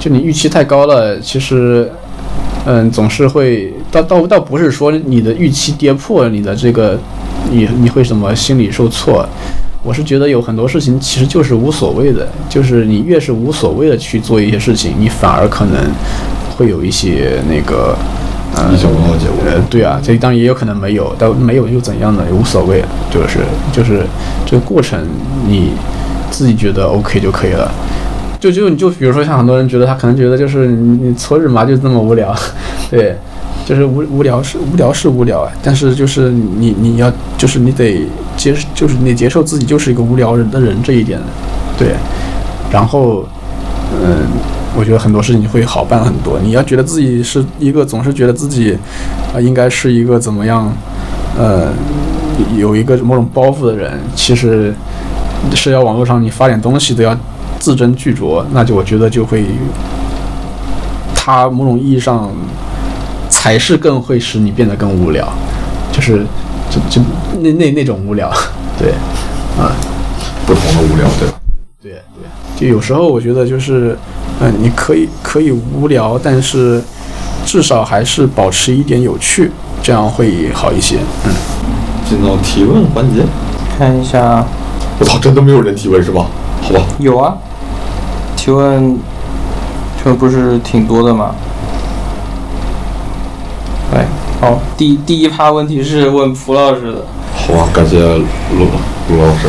[0.00, 1.90] 就你预期太高了，其实，
[2.64, 6.98] 嗯，总是会倒倒倒不是说你的预期跌破你的这个，
[7.50, 9.26] 你你会什么心理受挫。
[9.86, 15.76] 我是觉得有很多事情其实就是无所谓的，就是你越是无所谓的去做一些事情，你反而可能
[16.56, 17.96] 会有一些那个。
[18.54, 22.24] 呃意想不到的结果呃，对啊，这当然也有可能没有，但没有又怎样呢？
[22.26, 24.02] 也无所谓，就是就是
[24.46, 24.98] 这个过程
[25.46, 25.72] 你
[26.30, 27.70] 自己觉得 OK 就可以了。
[28.40, 32.34] 就就你就比如说像很多人觉得他可能觉得就是你你搓日麻就这么无聊，
[32.88, 33.18] 对，
[33.66, 41.20] 就是无无聊是无聊是无聊啊，但是就是你你要就是你得接受就是你接受自己就是一个无聊人的人这一点，
[41.76, 41.88] 对，
[42.72, 43.26] 然后
[44.02, 44.26] 嗯。
[44.78, 46.38] 我觉得很多事情会好办很多。
[46.38, 48.76] 你要觉得自己是一个总是觉得自己
[49.34, 50.70] 啊、应该是一个怎么样，
[51.38, 51.72] 呃，
[52.58, 54.74] 有一个某种包袱的人，其实
[55.54, 57.16] 社交网络上你发点东西都要
[57.58, 59.46] 字斟句酌，那就我觉得就会，
[61.14, 62.30] 它某种意义上
[63.28, 65.26] 才是更会使你变得更无聊，
[65.92, 66.26] 就是
[66.70, 67.02] 就就
[67.40, 68.30] 那那那种无聊，
[68.78, 68.90] 对，
[69.58, 69.74] 啊。
[70.46, 71.34] 不同的无聊，对吧？
[71.82, 73.98] 对对，就有时候我觉得就是，
[74.40, 76.80] 嗯、你可以可以无聊，但是
[77.44, 79.50] 至少还是保持一点有趣，
[79.82, 80.98] 这样会好一些。
[81.24, 81.32] 嗯，
[82.08, 83.22] 进到提问环节。
[83.76, 84.46] 看一下，
[85.00, 86.26] 我操，真的没有人提问是吧？
[86.62, 87.36] 好吧，有啊，
[88.36, 91.34] 提问，提问不是挺多的吗？
[94.40, 98.66] 对，好，第第一趴问题是问蒲老师的，好啊，感谢陆
[99.10, 99.48] 陆老师。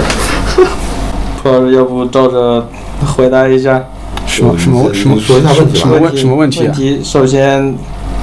[1.41, 2.67] 蒲老师要不照着
[3.05, 3.83] 回答一下？
[4.25, 6.63] 什么什么什么你说一下问题吧什么问什么问题啊？
[6.65, 7.59] 问题首先，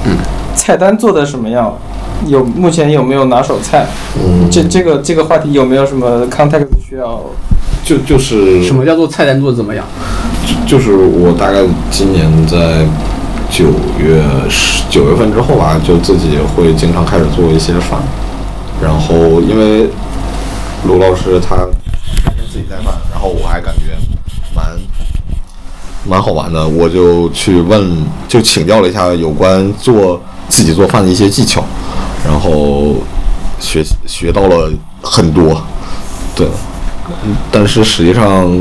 [0.05, 0.17] 嗯
[0.55, 1.73] 菜单做的什么样？
[2.27, 3.87] 有目前有没有拿手菜？
[4.15, 7.21] 嗯，这这个这个话题有没有什么 context 需要？
[7.83, 9.83] 就就是什么叫做菜单做的怎么样？
[10.67, 11.59] 就就是我大概
[11.91, 12.85] 今年在
[13.55, 18.01] 九月十九月份之后吧，就自己会经常开始做一些饭，
[18.83, 19.89] 然后因为
[20.85, 23.95] 卢老师他天天自己带饭，然后我还感觉
[24.53, 24.65] 蛮
[26.05, 31.63] 蛮好玩的，我就去问，就请教了一下有关做自己做饭的一些技巧，
[32.25, 32.95] 然后
[33.61, 34.69] 学学到了
[35.01, 35.63] 很多，
[36.35, 36.45] 对，
[37.23, 38.51] 嗯但是实际上。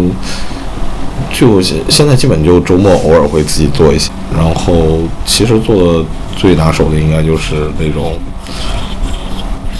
[1.32, 6.04] 就现现在基本就周末偶尔会自己做一些，然后其实做的
[6.36, 8.18] 最拿手的应该就是那种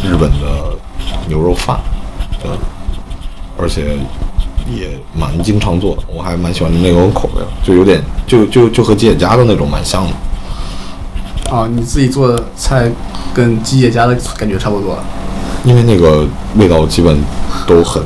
[0.02, 0.76] 日本的
[1.28, 1.78] 牛肉饭，
[2.42, 2.50] 对，
[3.56, 3.96] 而且
[4.66, 10.12] 也蛮经常做的，我还蛮喜欢那种口味，就有点就就就和吉野家的那种蛮像的。
[11.50, 12.90] 哦，你自己做的菜
[13.32, 14.98] 跟吉野家的感觉差不多。
[15.64, 16.26] 因为那个
[16.56, 17.18] 味道基本
[17.66, 18.02] 都很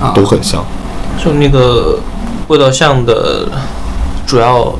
[0.00, 0.64] 啊都很像，
[1.22, 1.98] 就那个
[2.48, 3.48] 味道像的
[4.26, 4.74] 主要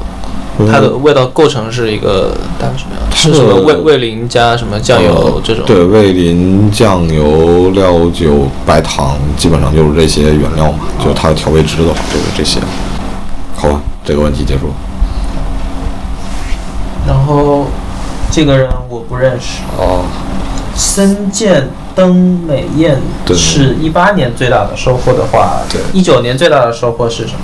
[0.71, 3.11] 它的味道构成是一个大概什么样？
[3.15, 5.65] 是什么味味淋加什么酱油这种？
[5.65, 12.59] 对，味淋、酱油、料酒、白糖，基本上就是这些原料嘛，就它的调味汁的话就是这些。
[13.55, 14.73] 好吧，这个问题结束。
[17.07, 17.67] 然后
[18.31, 20.05] 这个人我不认识，哦，
[20.75, 21.69] 森见
[21.99, 22.15] 登
[22.47, 22.97] 美彦
[23.27, 27.41] 对是一八年最大的收获的话，对一九年最大的收获是什么？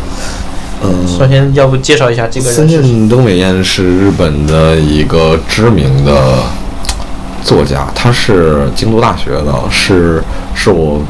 [0.84, 2.88] 嗯，首先，要不介绍一下这个森人是谁？
[2.88, 6.34] 见登美彦是日本的一个知名的
[7.42, 10.22] 作家，他是京都大学的，是
[10.54, 11.02] 是我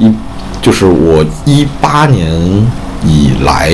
[0.00, 0.12] 一
[0.60, 2.28] 就是我一八年
[3.04, 3.70] 以来，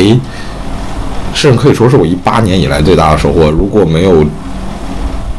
[1.33, 3.51] 甚至可以说是我一八年以来最大的收获。
[3.51, 4.23] 如果没有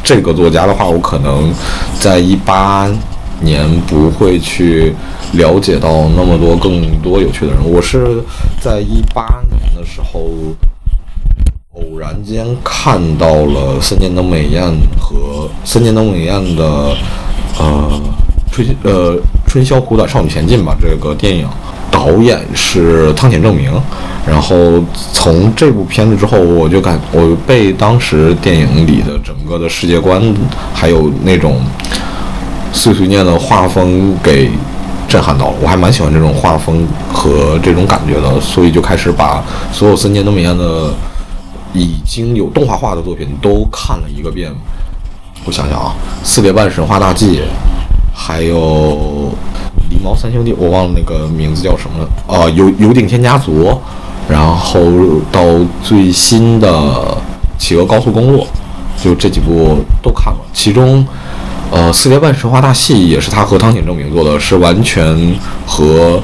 [0.02, 1.52] 这个作家的话，我可能
[2.00, 2.88] 在一八
[3.42, 4.94] 年不会去
[5.32, 7.60] 了解到那么多更多有趣的人。
[7.64, 8.22] 我是
[8.60, 10.30] 在一八年的时候。
[11.74, 14.62] 偶然间看到了森田登美彦
[15.00, 16.94] 和森田登美彦的
[17.58, 17.90] 呃
[18.52, 21.48] 春呃春宵苦短少女前进吧这个电影，
[21.90, 23.72] 导演是汤浅证明。
[24.26, 24.84] 然后
[25.14, 30.22] 从这部片子之后，我就感我被当时电影里的整个的世界观，
[30.74, 31.56] 还有那种
[32.72, 34.50] 碎碎念的画风给
[35.08, 35.54] 震撼到了。
[35.62, 39.42] 我还蛮喜欢这种画风和这种感觉的，所以就开始把
[39.72, 40.92] 所有森田登美彦的。
[41.74, 44.52] 已经有动画化的作品都看了一个遍，
[45.46, 45.94] 我想想啊，
[46.26, 47.38] 《四叠半神话大纪》，
[48.14, 49.32] 还有
[49.90, 52.06] 《狸猫三兄弟》，我忘了那个名字叫什么了。
[52.26, 53.70] 啊，有《有顶天家族》，
[54.28, 54.82] 然后
[55.32, 55.40] 到
[55.82, 56.68] 最新的
[57.58, 58.46] 《企鹅高速公路》，
[59.02, 60.40] 就这几部都看了。
[60.52, 61.02] 其中，
[61.72, 65.34] 呃，《四叠半神话大戏》也是他和汤浅证明做的，是完全
[65.66, 66.22] 和。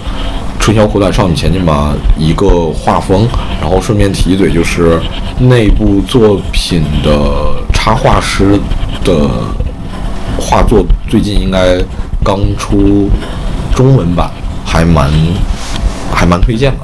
[0.61, 3.27] 春宵苦短少女前进吧，一个画风，
[3.61, 5.01] 然后顺便提一嘴，就是
[5.39, 8.59] 那部作品的插画师
[9.05, 9.31] 的
[10.37, 11.79] 画作最近应该
[12.25, 13.09] 刚出
[13.73, 14.29] 中文版，
[14.65, 15.09] 还蛮
[16.13, 16.79] 还蛮推荐的，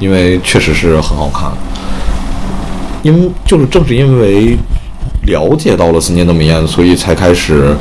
[0.00, 1.48] 因为确实是很好看。
[3.04, 4.58] 因就是正是因为
[5.26, 7.76] 了解到了森田登美彦，所以才开始。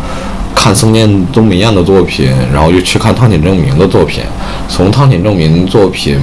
[0.54, 4.22] 看森田东美彦的作品，然后又去看汤浅证明的作品，
[4.68, 6.20] 从汤浅证明作品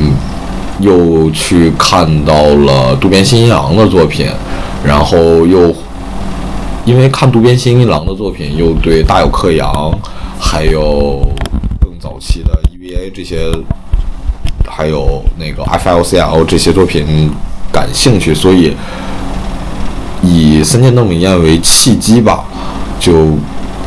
[0.80, 4.28] 又去看到了渡边新一郎的作品，
[4.84, 5.74] 然后又
[6.84, 9.90] 因为看渡边新一郎的作品，又对大有克洋，
[10.38, 11.26] 还有
[11.80, 13.50] 更早期的 EVA 这些，
[14.68, 17.30] 还有那个 FLCL 这些作品
[17.72, 18.76] 感兴趣，所以
[20.22, 22.44] 以森田东美彦为契机吧，
[23.00, 23.36] 就。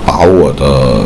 [0.03, 1.03] 把我的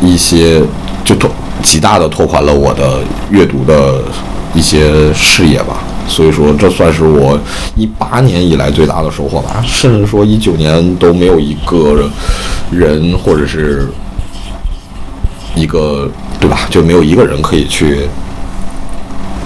[0.00, 0.62] 一些
[1.04, 1.30] 就拓
[1.62, 4.02] 极大的拓宽了我的阅读的
[4.54, 7.38] 一些视野吧，所以说这算是我
[7.76, 12.08] 一八年以来最大的收获吧，甚至说一九年都没有一个
[12.70, 13.86] 人或者是
[15.54, 16.10] 一个
[16.40, 18.08] 对吧，就没有一个人可以去。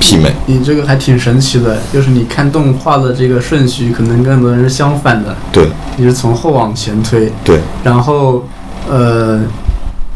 [0.01, 5.35] 媲美，你这个还挺神奇的，就是你看动画的这个顺序，可能跟很多人是相反的。
[5.51, 7.33] 对，你是从后往前推。
[7.45, 8.47] 对，然后，
[8.89, 9.41] 呃，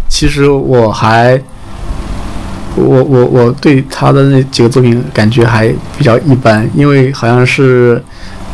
[0.08, 1.40] 其实我还，
[2.76, 5.68] 我我我对他的那几个作品感觉还
[5.98, 8.02] 比较一般，因为好像是。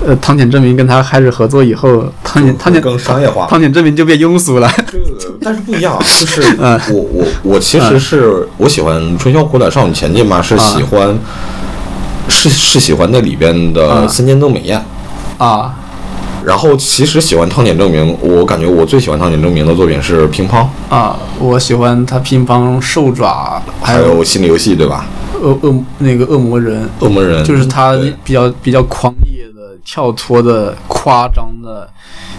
[0.06, 4.70] 呃，汤浅证明跟他开始合作以后，汤浅汤浅更商业化，汤浅证明就变庸俗了。
[4.86, 4.98] 这
[5.42, 6.42] 但是不一样，就是
[6.92, 11.18] 我我我其实是我喜欢《春宵苦短少女前进》嘛，是喜欢
[12.28, 14.80] 是是喜欢那里边的森间登美彦
[15.38, 15.74] 啊。
[16.44, 25.04] 然后其实喜欢汤浅证明，我感觉我最喜欢汤浅证明的作品是乒乓啊，我喜欢他乒乓兽爪，还有心理游戏，对吧？
[25.42, 29.35] 恶恶那个恶魔人，恶魔人就是他比较比较狂野。
[29.86, 31.88] 跳脱的、夸张的，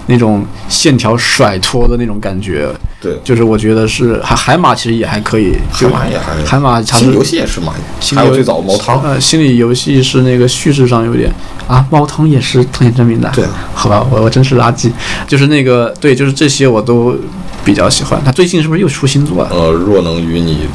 [0.08, 2.68] 那种线条甩脱的那种感觉，
[3.02, 7.74] 对，就是我觉得是海海马其实也还可以，海马也还海马，心理游戏也是马，
[8.14, 11.32] 还有最早猫汤，呃，心理游戏是那个叙事上有点
[11.70, 14.92] 啊，猫汤也是汤浅证明的，对，好吧，我我真是垃圾，
[15.26, 17.16] 就是那个对，就是这些我都
[17.64, 18.22] 比较喜欢。
[18.26, 19.48] 他最近是不是又出新作？
[19.50, 20.68] 呃，若能与你。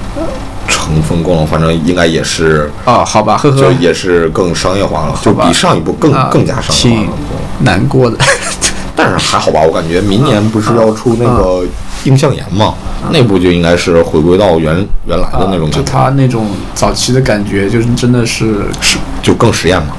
[0.69, 7.19] 乘风破浪，反正应该也是啊，好吧，呵呵，就也是更商业化了，就比上一部更更加商业化了。
[7.61, 8.17] 难过的，
[8.97, 11.65] 但是还好吧，我感觉明年不是要出那个
[12.05, 12.75] 印象岩嘛，
[13.11, 14.75] 那部就应该是回归到原
[15.07, 19.95] 原来的那种感觉，就他那种早期的感觉，就是真的是是就更实验嘛。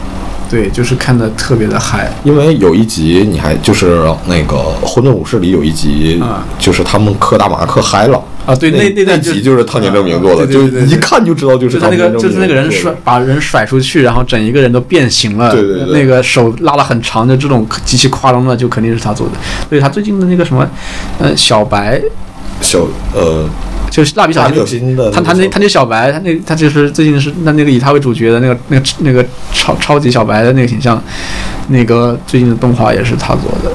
[0.53, 6.21] 对，就是看的特别的嗨，因为有一集你还就是那个《混沌武士》里有一集，
[6.59, 8.53] 就是他们磕大马磕嗨了啊。
[8.53, 19.33] 对，那那那集就是汤浅证明做的，就一看就知道就是他那个就是那个人甩把人甩出去，然后整一个人都变形了，对对对，那个手拉了很长的这种极其夸张的，就肯定是他做的。
[19.67, 20.69] 所以他最近的那个什么，
[21.17, 21.99] 呃，小白，
[22.61, 22.85] 小
[23.15, 23.49] 呃。
[23.93, 29.23] 就是蜡笔小新，他他那他那小白，他那他就是最近是那那个以他为主角的那个那个那个
[29.53, 30.99] 超超级小白的那个形象，
[31.67, 33.71] 那个最近的动画也是他做的，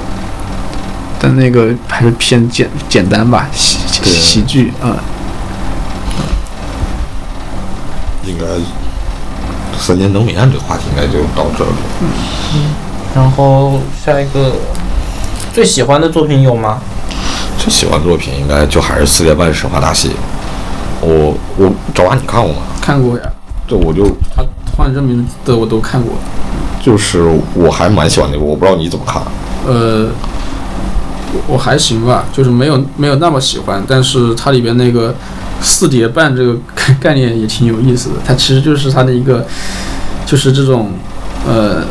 [1.21, 4.99] 但那个还是偏简简单吧，喜喜剧啊。
[8.25, 8.43] 应该
[9.79, 11.71] 三年能美案这个话题应该就到这了。
[12.01, 12.75] 嗯，
[13.15, 14.57] 然后下一个
[15.53, 16.81] 最喜欢的作品有吗？
[17.59, 20.07] 最喜欢作品应该就还是《四叠半神话大戏》。
[21.01, 22.61] 我我找完你看过吗？
[22.81, 23.23] 看过呀，
[23.67, 24.43] 对，我就他
[24.75, 26.13] 换证明的我都看过。
[26.81, 29.21] 就是我还蛮喜欢那个，我不知道你怎么看。
[29.67, 30.07] 呃，
[31.33, 35.13] 我我还行吧，就是没有没有那么喜欢，但是它里边那个
[35.61, 38.15] 四叠半这个概概念也挺有意思的。
[38.25, 39.45] 它其实就是它的一个，
[40.25, 40.91] 就是这种
[41.45, 41.83] 呃，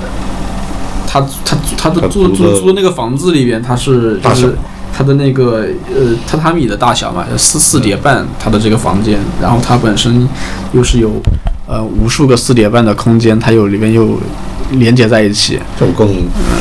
[1.06, 4.56] 他他他的他租租租那个房子里边，他是就是
[4.98, 10.28] 它的那个呃榻榻米的大小嘛，四四叠半它的这个房间，然后它本身
[10.72, 11.12] 又是有
[11.68, 14.18] 呃无数个四叠半的空间，它有里面又
[14.72, 15.60] 连接在一起。
[15.78, 16.08] 就更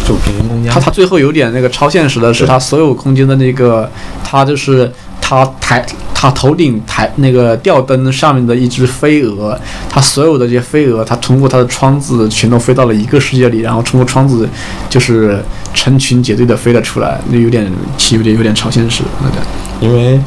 [0.08, 0.72] 就平行空间。
[0.72, 2.48] 它它最后有点那个超现实的是，对。
[2.48, 3.90] 它所有空间的那个，
[4.24, 4.92] 它就是
[5.30, 9.59] 它台它头顶台那个吊灯上面的一只飞蛾，
[9.89, 14.47] 它所有的这些飞蛾，它通过它的窗子全都飞到了一个世界里，然后通过窗子
[14.89, 19.36] 就是成群结队的飞了出来，那有点其有点有点超现实那个。
[19.82, 20.17] 因为，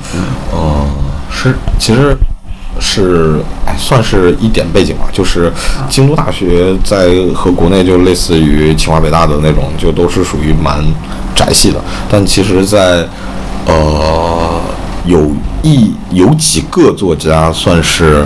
[0.55, 0.87] 嗯、
[1.31, 2.15] 是其实
[2.79, 3.41] 是，
[3.79, 5.51] 算是一点背景吧，就是
[5.89, 10.85] 京都大学在和国内就类似于清华北大的那种，就都是属于蛮
[11.35, 13.09] 宅系的，但其实在，
[13.65, 14.61] 呃
[15.07, 15.31] 有
[15.63, 18.25] 一有几个作家算是。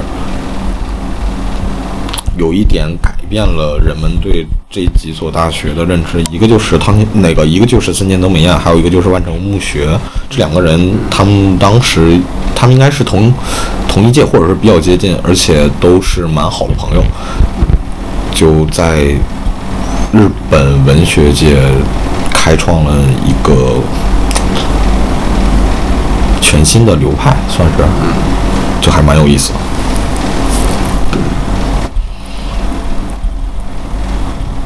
[2.37, 9.89] 有一点改变了人们对这几所大学的认知，一个就是汤那个，一个就是森见德美彦，还有一个就是万城木学。
[10.29, 12.19] 这两个人，他们当时
[12.57, 13.33] 他们应该是同
[13.87, 17.05] 同一届，或者是比较接近，而且都是蛮好的朋友。
[18.35, 19.05] 就在
[20.13, 21.57] 日本文学界
[22.33, 23.77] 开创了一个
[26.45, 27.83] 全新的流派，算是，
[28.81, 29.59] 就还蛮有意思的。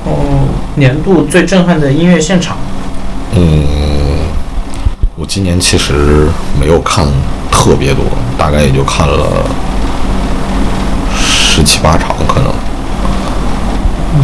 [0.05, 2.57] 哦，年度最震撼的音乐现场，
[3.33, 4.27] 嗯，
[5.17, 6.29] 我今年其实
[6.61, 7.07] 没有看
[7.51, 8.05] 特别多，
[8.37, 9.45] 大概也就看了
[11.17, 12.53] 十七八场可能。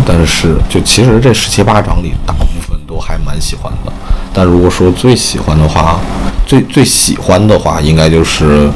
[0.07, 3.93] 但是就其实这十七八场里，大部分都还蛮喜欢的。
[4.33, 5.99] 但如果说最喜欢的话，
[6.47, 8.71] 最最喜欢的话，应该就是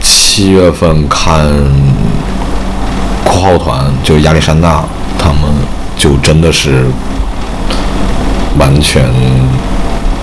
[0.00, 1.50] 七月份看
[3.24, 4.84] 括号团，就亚历山大
[5.18, 5.42] 他们，
[5.96, 6.86] 就真的是
[8.58, 9.04] 完全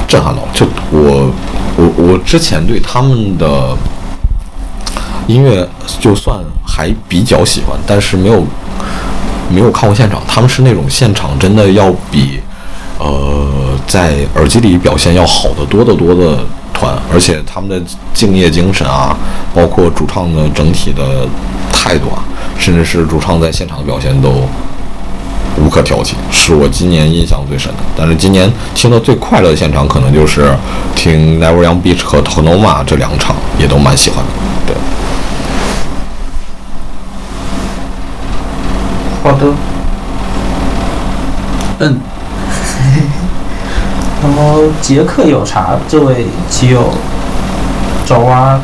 [0.08, 0.42] 震撼到。
[0.54, 1.32] 就我
[1.76, 3.76] 我我之前对他们的
[5.28, 5.68] 音乐
[6.00, 8.46] 就算还比较喜欢，但是没有
[9.54, 10.22] 没有看过现场。
[10.28, 12.40] 他们是那种现场真的要比
[12.98, 16.44] 呃在耳机里表现要好得多得多的
[16.74, 17.80] 团，而且他们的
[18.14, 19.16] 敬业精神啊，
[19.54, 21.28] 包括主唱的整体的
[21.72, 22.24] 态度啊，
[22.58, 24.48] 甚至是主唱在现场的表现都
[25.56, 27.78] 无可挑剔，是我今年印象最深的。
[27.96, 30.52] 但是今年听的最快乐的现场，可能就是
[30.96, 34.32] 听 Never Young Beach 和 Tonoma 这两场，也都蛮喜欢的。
[34.66, 34.76] 对，
[39.34, 39.48] 好的。
[41.80, 41.98] 嗯，
[44.22, 46.94] 然后杰克有茶这位棋友
[48.06, 48.62] 找啊，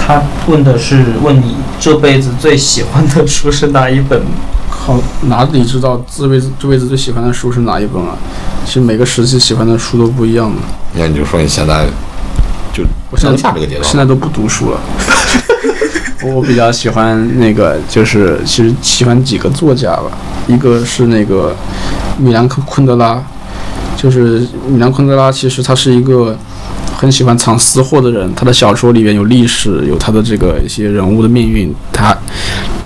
[0.00, 4.22] 他问的是问你这辈子最喜欢的书是哪一本？
[4.70, 8.16] 好，哪里知道这辈子这辈子最喜欢的书是哪一本啊？
[8.64, 10.56] 其实每个时期喜欢的书都不一样的。
[10.94, 11.84] 那你就说你现在
[12.72, 14.80] 就我现在下这个阶段，现在都不读书了。
[16.24, 20.10] 我比较喜欢那个，就是其实喜欢几个作家吧，
[20.46, 21.54] 一个是那个
[22.18, 23.22] 米兰昆德拉，
[23.96, 26.36] 就是米兰昆德拉，其实他是一个
[26.96, 32.16] 很喜欢藏私货的人，他的小说里面有历史，有他的这个一些人物的命运，他，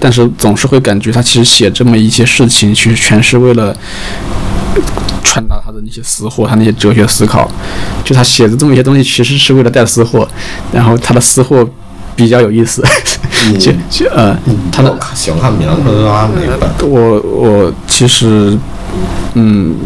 [0.01, 3.77] 但是总是会感觉他其实写这么一些事情，其实全是为了。
[5.23, 7.51] 传达他的那些私货，他那些哲学思考，
[8.05, 10.27] 就他写的这么一些东西，其实是为了带私货，
[10.73, 11.69] 然后他的私货
[12.17, 12.83] 比较有意思，
[13.61, 14.37] 就就呃，
[14.73, 16.91] 他的喜欢看米兰昆德拉哪一本？
[16.91, 18.59] 我我其实
[19.35, 19.77] 嗯，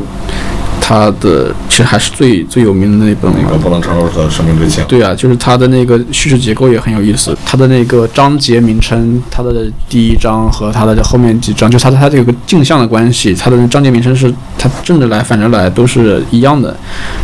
[0.90, 3.38] 他的其实还是最最有名的那本了。
[3.40, 4.84] 那个不能承受的生命之轻。
[4.88, 16.76] 对啊，就是他的那个叙事结构也很有意思，他的那个章节名称，他的第一章和他的后面几章，就他的它这个镜像的关系，他的章节名称是他正着来反着来都是一样的，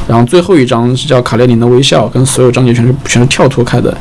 [0.07, 3.93] 然后最后一章是叫卡列宁的微笑，跟所有章节全是全是跳脱开的。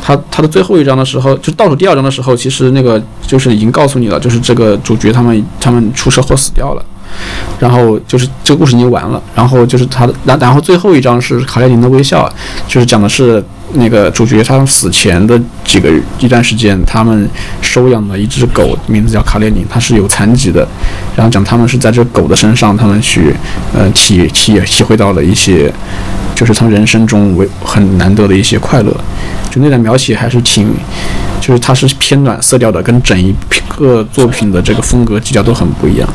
[0.00, 6.82] 他他的最后一章的时候，就倒数第二章的时候，其实那个就是已经告诉你了，就是这个主角他们他们出车祸死掉了。
[7.58, 12.30] 然后就是这个故事已经完了，然后就是他的，然然后最后一章是卡列宁的微笑，
[12.66, 13.42] 就是讲的是
[13.74, 17.28] 那个主角他死前的几个一段时间，他们
[17.60, 20.66] 收养了一只狗，名字叫卡列宁，它是有残疾的，
[21.16, 23.34] 然后讲他们是在这狗的身上，他们去
[23.74, 25.72] 呃体体体会到了一些。
[26.34, 28.90] 就是从人生中为很难得的一些快乐，
[29.50, 30.74] 就那段描写还是挺，
[31.40, 33.32] 就是它是偏暖色调的，跟整一
[33.68, 36.08] 个作品的这个风格基调都很不一样。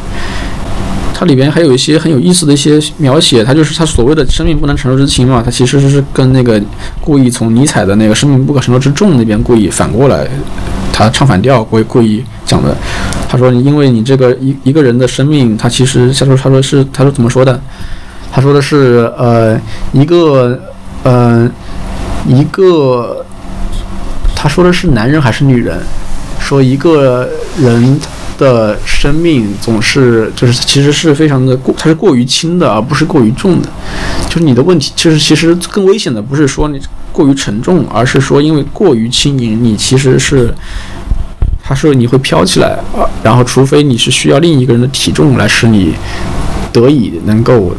[1.19, 6.61] 它里边还有一些很有意思的一些描写，它就是它所谓的生命不能承受之轻嘛，它其实是跟那个
[7.01, 10.27] 故意从尼采的那个生命不可承受之重那边故意反过来，
[10.93, 12.77] 他唱反调，故意故意讲的。
[13.27, 17.59] 他说，因为你这个一一个人的生命，他其实他说他说是他说怎么说的？
[18.31, 19.59] 他说的是呃
[19.93, 20.59] 一个
[21.01, 21.49] 呃
[22.27, 23.25] 一个，
[24.35, 25.79] 他说的是男人还是女人？
[26.39, 27.27] 说一个
[27.59, 27.99] 人。
[28.37, 33.69] 的生命总是就是其实是非常的过，它是过于轻的，而不是过于重的。
[34.29, 36.79] 就是你的问题，就是其实更危险的不是说你
[37.11, 40.53] 过于沉重，而是说因为过于轻盈，你其实是，
[41.63, 43.09] 他说你会飘起来啊。
[43.23, 45.93] 然后除非你是需要另一个人的体重来使你
[46.71, 47.75] 得以能够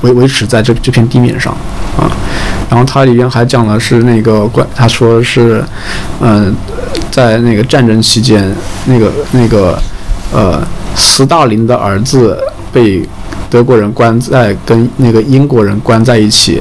[0.00, 1.52] 维维持在这这片地面上
[1.98, 2.10] 啊。
[2.70, 5.62] 然后它里边还讲了是那个关，他说是，
[6.20, 6.54] 嗯。
[7.12, 8.50] 在那个战争期间，
[8.86, 9.78] 那个那个，
[10.32, 10.60] 呃，
[10.96, 12.38] 斯大林的儿子
[12.72, 13.06] 被
[13.50, 16.54] 德国人关在跟那个英国人关在一起，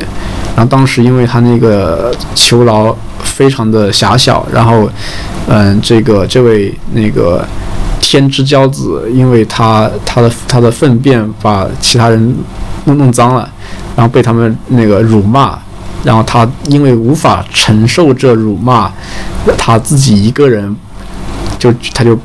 [0.53, 2.93] 然后当时因为他那个囚牢
[3.23, 4.89] 非常的狭小，然后，
[5.47, 7.47] 嗯，这个这位那个
[8.01, 12.35] 天之骄子，因为他他的他的粪便把其他人
[12.83, 13.49] 弄弄脏了，
[13.95, 15.57] 然后被他们那个辱骂。
[16.03, 18.91] 然后他因为无法承受这辱骂，
[19.57, 20.75] 他自己一个人
[21.59, 22.17] 就他就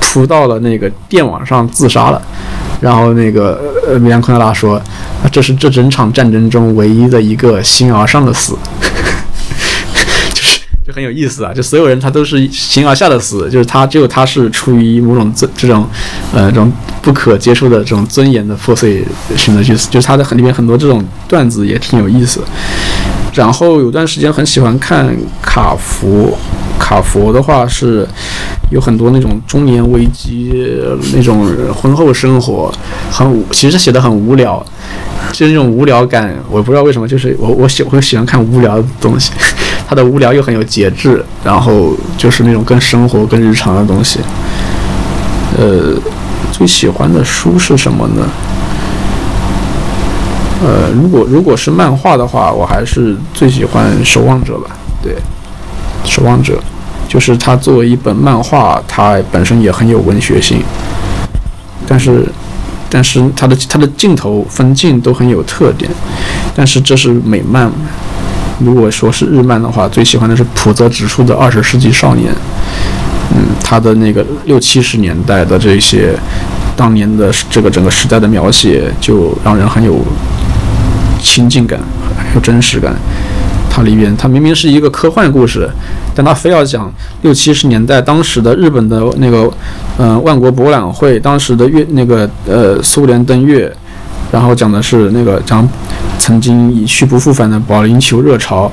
[0.00, 2.20] 扑到了那个电网上自杀了。
[2.80, 4.80] 然后那个呃米兰昆德拉说，
[5.32, 8.56] 这是这整场战争中唯一的一个形而上的死。
[10.32, 11.52] 就是就很有意思啊！
[11.52, 15.84] 就所有人他都是形而下的死，就是他只有他是出于某种尊这种，
[16.32, 19.04] 呃，这种不可接受的这种尊严的破碎
[19.36, 19.88] 选择去死。
[19.90, 22.40] 就是他的很里面很多这种段子也挺有意思。
[23.38, 26.36] 然后有段时间很喜欢看卡佛，
[26.76, 28.04] 卡佛的话是
[28.72, 30.52] 有很多那种中年危机，
[31.14, 32.68] 那种婚后生活，
[33.12, 34.60] 很其实写的很无聊，
[35.30, 39.30] 就是那种无聊感，我不知道为什么，就是我我喜会喜欢看无聊的东西。
[39.88, 44.18] 他的无聊又很有节制，然后就是那种跟生活、跟日常的东西。
[45.56, 45.94] 呃，
[46.50, 48.28] 最喜欢的书是什么呢？
[50.60, 54.76] 呃，如果如果是漫画的话，我还是最喜欢《守望者》吧。
[55.02, 55.12] 对，
[56.04, 56.54] 《守望者》
[57.12, 60.60] 就是它作为一本漫画，它本身也很有文学性，
[61.86, 62.26] 但是
[62.90, 65.88] 但是它的它的镜头分镜都很有特点，
[66.56, 67.70] 但是这是美漫。
[68.60, 72.32] 如果说是日漫的话，最喜欢的是浦泽直树的《二十世纪少年》。
[73.30, 76.18] 嗯，他的那个六七十年代的这些
[76.74, 80.00] 当年的这个整个时代的描写，就让人很有
[81.20, 81.78] 亲近感，
[82.34, 82.94] 有真实感。
[83.70, 85.68] 它里边，它明明是一个科幻故事，
[86.14, 86.92] 但它非要讲
[87.22, 89.52] 六七十年代当时的日本的那个，
[89.98, 93.72] 嗯，万国博览会，当时的月那个呃苏联登月，
[94.32, 95.68] 然后讲的是那个讲。
[96.20, 98.70] 曾经一去不复返的保龄球热潮，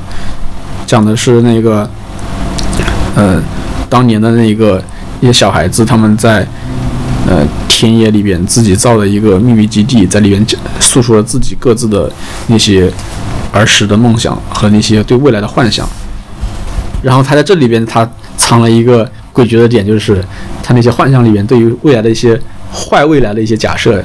[0.86, 1.88] 讲的是那个，
[3.16, 3.42] 呃，
[3.88, 4.84] 当年的那个
[5.22, 6.46] 一些小孩子他们在
[7.28, 10.46] 呃田野里边自己造的一个秘密基地，在里边
[10.80, 12.12] 诉说了自己各自的
[12.48, 12.92] 那些
[13.52, 15.88] 儿时的梦想和那些对未来的幻想。
[17.02, 20.24] 然后他在这里边他藏了一个诡谲的点，就是
[20.64, 22.40] 他那些幻想里边对于未来的一些
[22.72, 24.04] 坏未来的一些假设，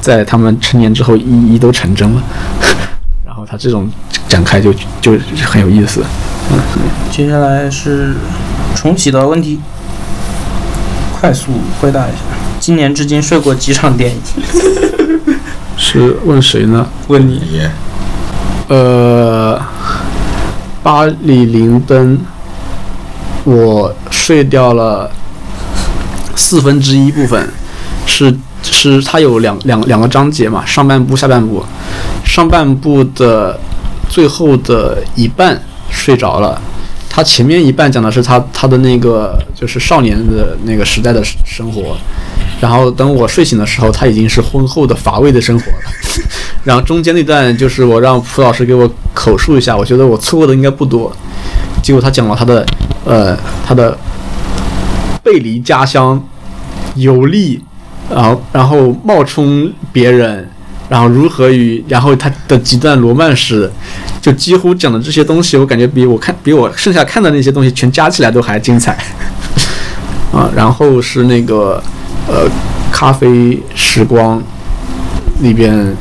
[0.00, 2.22] 在他们成年之后一一都成真了。
[3.24, 3.90] 然后他这种
[4.28, 5.12] 展开就就
[5.44, 6.02] 很有意思。
[6.50, 6.58] 嗯，
[7.10, 8.14] 接下来是
[8.74, 9.58] 重启的问题，
[11.18, 12.18] 快速回答一下。
[12.62, 14.20] 今年至今睡过几场电影？
[15.76, 16.86] 是问谁呢？
[17.08, 17.60] 问你。
[18.68, 19.60] 呃，
[20.80, 22.16] 巴里林登，
[23.42, 25.10] 我睡掉了
[26.36, 27.48] 四分之一部分，
[28.06, 28.32] 是
[28.62, 31.64] 是它有两两两个章节嘛，上半部下半部。
[32.24, 33.58] 上半部的
[34.08, 35.60] 最后的一半
[35.90, 36.62] 睡着了，
[37.10, 41.96] 他前面一半讲的是他他的那个就是少年的那个时代的生活，
[42.62, 45.78] 然后等我睡醒的时候，他已经是婚后的乏味的生活了。
[46.62, 51.12] 然后中间那段就是我让蒲老师给我口述一下，我觉得我错过的应该不多。
[51.82, 52.64] 结果他讲了他的
[53.04, 53.36] 呃
[53.66, 53.98] 他的
[55.24, 56.24] 背离家乡，
[56.94, 57.60] 游历，
[58.08, 60.48] 然后然后冒充别人。
[60.88, 63.70] 然后如何与然后他的几段罗曼史，
[64.20, 68.92] 就几乎讲的这些东西，我感觉比我看比我剩下看的那些东西全加起来都还精彩，
[70.30, 71.82] 啊，然后是那个
[72.28, 72.48] 呃
[72.90, 74.42] 咖啡时光
[75.40, 75.96] 里边，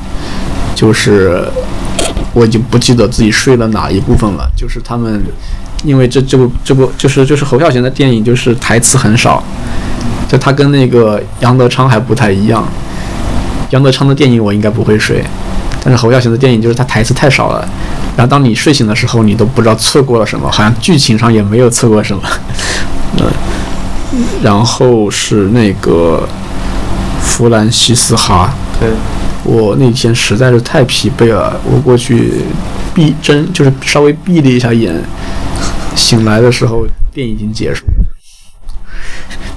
[0.76, 1.44] 就是
[2.34, 4.50] 我已经不记得自己睡了哪一部分了。
[4.56, 5.22] 就是他们，
[5.84, 9.44] 因为这这部这部就是就是侯孝贤的电影，就是台词很少，
[10.30, 12.64] 就他跟那个杨德昌还不太一样。
[13.72, 15.24] 杨德昌的电影我应该不会睡，
[15.82, 17.68] 但是侯孝贤的电影就是他台词太少了，
[18.18, 22.22] 然后当你睡醒的时候，你都不知道错过了什么，好像剧情上也没有错过什么。
[23.18, 23.26] 嗯，
[24.44, 26.28] 然后是那个
[27.22, 28.54] 弗兰西斯哈。
[28.80, 28.90] 对，
[29.44, 32.34] 我那天实在是太疲惫了，我过去
[32.94, 34.96] 闭睁，就是稍微闭了一下眼，
[35.96, 37.94] 醒来的时候电影已经结束了。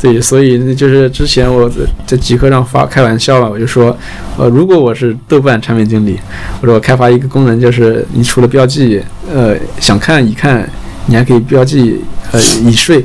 [0.00, 1.76] 对，所以就是之前我在
[2.06, 3.96] 在极客上发开玩笑了，我就说，
[4.36, 6.20] 呃，如果我是豆瓣产品经理，
[6.60, 9.02] 我说我开发一个功能，就是你除了标记，
[9.32, 10.68] 呃，想看已看，
[11.06, 12.02] 你还可以标记，
[12.32, 13.02] 呃，已睡，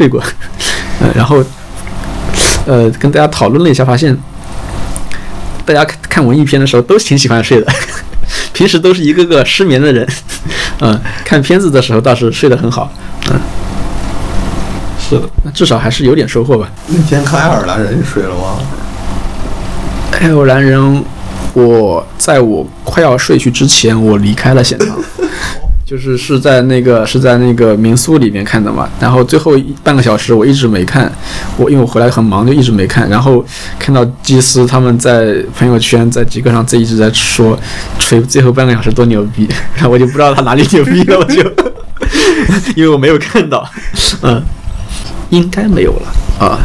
[0.00, 0.18] 睡过，
[0.98, 1.44] 呃，然后，
[2.66, 4.16] 呃，跟大家讨论了一下，发现。
[5.66, 7.70] 大家看看文艺片的时候都挺喜欢睡的，
[8.54, 10.08] 平时都是一个个失眠的人，
[10.80, 12.90] 嗯，看片子的时候倒是睡得很好，
[13.30, 13.38] 嗯，
[14.98, 16.66] 是的，那至少还是有点收获吧。
[16.86, 18.58] 那天看爱尔兰人，睡了吗？
[20.18, 21.04] 爱尔兰人，
[21.52, 24.88] 我在我快要睡去之前，我离开了现场。
[25.90, 31.10] 就是是在那个是在那个民宿里面看的嘛，然后最后半个小时我一直没看，
[31.56, 33.44] 我因为我回来很忙就一直没看，然后
[33.76, 37.58] 看到基斯他们在朋友圈在极客上在一直在说
[37.98, 41.42] 吹最后半个小时多牛逼， 然后我就不知道他哪里牛逼了，我就
[42.76, 43.68] 因为我没有看到，
[44.22, 44.40] 嗯，
[45.30, 46.46] 应该没有了。
[46.46, 46.56] 啊，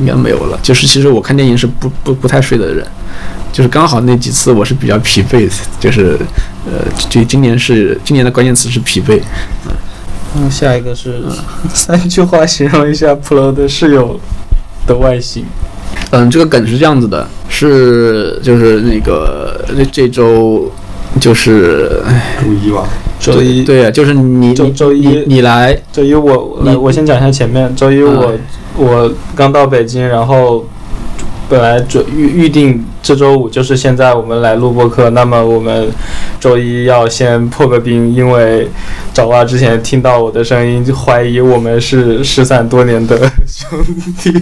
[0.00, 2.86] 应该没有了，就是其实我看电影是不不不太睡的人。
[3.52, 5.46] 就是刚好那几次我是比较疲惫，
[5.78, 6.18] 就是
[6.64, 9.20] 呃，就今年是今年的关键词是疲惫。
[10.34, 11.22] 嗯，下一个是
[11.74, 14.18] 三句话形容一下 Pro 的室友
[14.86, 15.44] 的外形。
[16.12, 20.72] 嗯，这个梗是这样子的，是就是那个这这周
[21.20, 22.02] 就是
[22.40, 22.88] 周一吧，
[23.20, 28.32] 周一对呀，就是你周周一你你来周一我来我先讲一下前面，周一我
[28.76, 30.66] 我刚到北京，然后。
[31.52, 35.86] 本来准预预定这周五就是现在我们来录播课，那么我们
[36.40, 38.66] 周一要先破个冰，因为
[39.12, 43.78] 找娃之前听到我的声音就怀疑我们是失散多年的兄
[44.22, 44.32] 弟，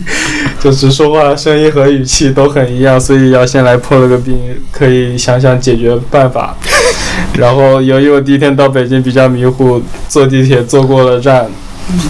[0.60, 4.38] 就是说话声音和语气都很一样，所以要先来破了个冰，
[4.70, 6.56] 可以想想解决办法。
[7.36, 11.50] 然后由于我第一天到北京比较迷糊，坐地铁坐过了站，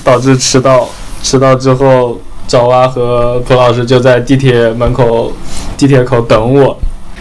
[0.05, 0.86] 导致迟到，
[1.22, 2.20] 迟到之后。
[2.51, 5.32] 小蛙和蒲老师就在地铁门口、
[5.76, 6.76] 地铁口等我，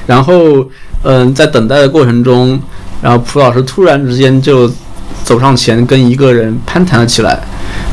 [0.08, 0.68] 然后，
[1.04, 2.60] 嗯，在等待的过程中，
[3.00, 4.68] 然后蒲老师突然之间就
[5.24, 7.40] 走上前跟一个人攀谈了起来，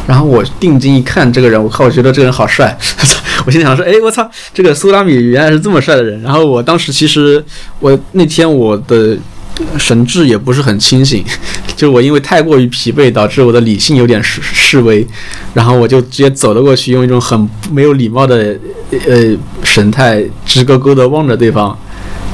[0.08, 2.74] 然后我定睛一看，这个人，我靠，我觉得这个人好帅，
[3.44, 6.18] 我心想说，哎，我操，这个苏拉米原来是这么帅的人。
[6.22, 7.44] 然后我当时其实
[7.80, 9.14] 我那天我的。
[9.78, 11.24] 神志也不是很清醒，
[11.76, 15.06] 就我因为太过于疲惫，导致我的理性有点示示威，
[15.54, 18.58] 然后我就直接走了过去，用一种很没有礼貌的
[18.90, 21.76] 呃神态，直勾勾的望着对方，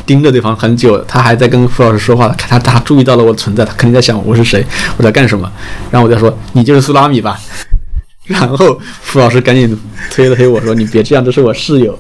[0.05, 0.99] 盯着对方很久。
[1.07, 4.65] 他还在跟傅老师说话，他他注意到了我的存在，他肯定在想我是谁，
[4.97, 5.51] 我在干什么。
[5.91, 7.39] 然后我就说：“你就是苏拉米吧？”
[8.27, 9.79] 然后傅老师赶紧
[10.11, 11.99] 推了推我说：“你别这样，这是我室友。”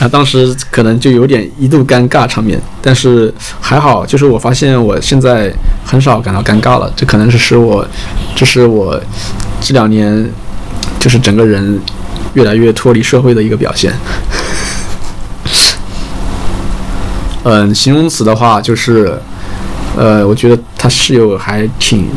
[0.00, 5.52] 啊当时可能就有点一度尴尬场面，但是还好，就是我发现我现在
[5.84, 6.92] 很少感到尴尬了。
[6.96, 7.86] 这可能是使我，
[8.34, 9.00] 这是我
[9.60, 10.28] 这两年
[10.98, 11.80] 就是整个人
[12.34, 13.92] 越来越脱离社会的一个表现。
[17.44, 19.16] 嗯，形容词的话就是，
[19.96, 22.08] 呃，我觉得他室友还挺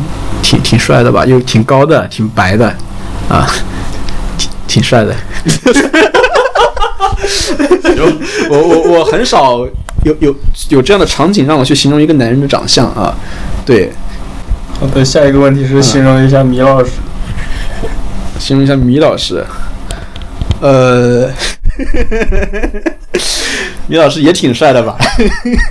[0.41, 2.73] 挺挺帅的吧，又挺高的，挺白的。
[3.29, 3.45] 啊，
[4.37, 5.13] 挺挺帅的，
[8.49, 9.59] 我我我很少
[10.03, 10.35] 有有
[10.69, 13.15] 有这样的场景让我去形容一个男人的长相啊，
[13.65, 13.91] 对。
[14.79, 16.91] 好的，下一个问题是形容一下米老师，
[18.37, 19.43] 形容一下米老师，
[20.61, 21.27] 呃，
[23.87, 24.95] 米老师也挺帅的吧？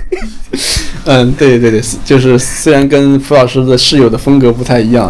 [1.05, 5.09] 嗯，对对对，就是虽然跟傅老师的室友的风格不太一样，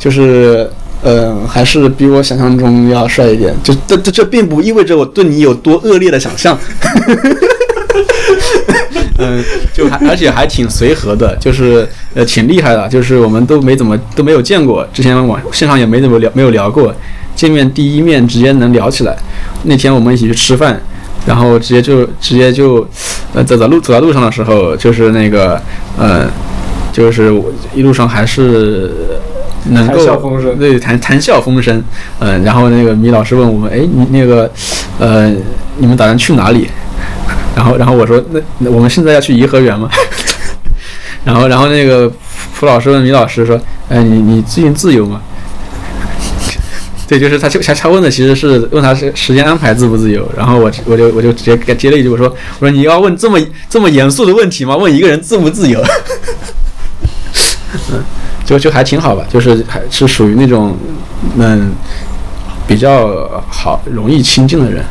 [0.00, 0.70] 就是。
[1.08, 3.54] 嗯，还是比我想象中要帅一点。
[3.62, 6.58] 就这这这并不意味着我对你有多恶劣的想象。
[9.18, 9.40] 嗯，
[9.72, 16.92] 就还而且还挺随和的，就是呃挺厉害的，就是我们都没怎么都没有见过，之前网线上也没怎么聊没有聊过，
[17.36, 19.16] 见面第一面直接能聊起来。
[19.62, 20.80] 那天我们一起去吃饭，
[21.24, 22.84] 然后直接就直接就
[23.32, 25.62] 呃走在路走在路上的时候，就是那个
[25.96, 26.28] 呃
[26.92, 27.32] 就是
[27.76, 28.90] 一路上还是。
[29.70, 31.82] 能够对谈谈笑风生，
[32.20, 34.50] 嗯，然后那个米老师问我们，哎，你那个，
[34.98, 35.32] 呃，
[35.78, 36.68] 你们打算去哪里？
[37.54, 38.22] 然后，然后我说，
[38.58, 39.88] 那我们现在要去颐和园吗？
[41.24, 42.10] 然后然后那个
[42.54, 45.20] 蒲老师问米老师说，哎，你你最近自由吗？
[47.08, 53.38] 对，就是他，他他问的其实是问他是时间安排自不自由，然后我我就我就直接给接了一句，我说我说你要问这么
[53.68, 54.76] 这么严肃的问题吗？
[54.76, 55.82] 问一个人自不自由？
[57.92, 58.04] 嗯，
[58.46, 60.74] 就就还挺好吧，就是还是属于那种
[61.36, 61.72] 嗯
[62.66, 64.82] 比较好容易亲近的人。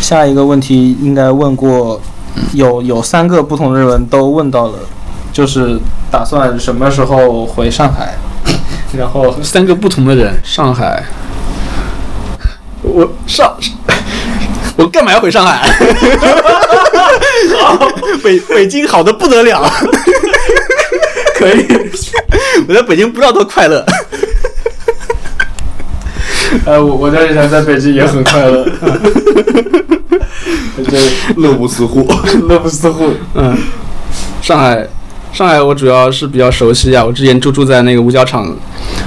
[0.00, 2.00] 下一个问题应该问过，
[2.52, 4.78] 有有三个不同的人都问到了，
[5.32, 5.78] 就是
[6.10, 8.14] 打算什么时候回上海？
[8.98, 11.02] 然后三个不同的人，上海，
[12.82, 13.56] 我上，
[14.76, 15.68] 我干嘛要回上海？
[17.60, 17.88] 好，
[18.22, 19.70] 北北京好的不得了，
[21.34, 21.66] 可以，
[22.68, 23.84] 我在北京不知道多快乐。
[26.64, 28.64] 呃，我我在以前在北京也很快乐，
[30.84, 30.96] 就
[31.36, 32.06] 乐不思乎，
[32.48, 33.10] 乐不思乎。
[33.34, 33.56] 嗯，
[34.40, 34.86] 上海，
[35.32, 38.56] 上海我主要是比较熟悉啊，我之前就住在那个五角场，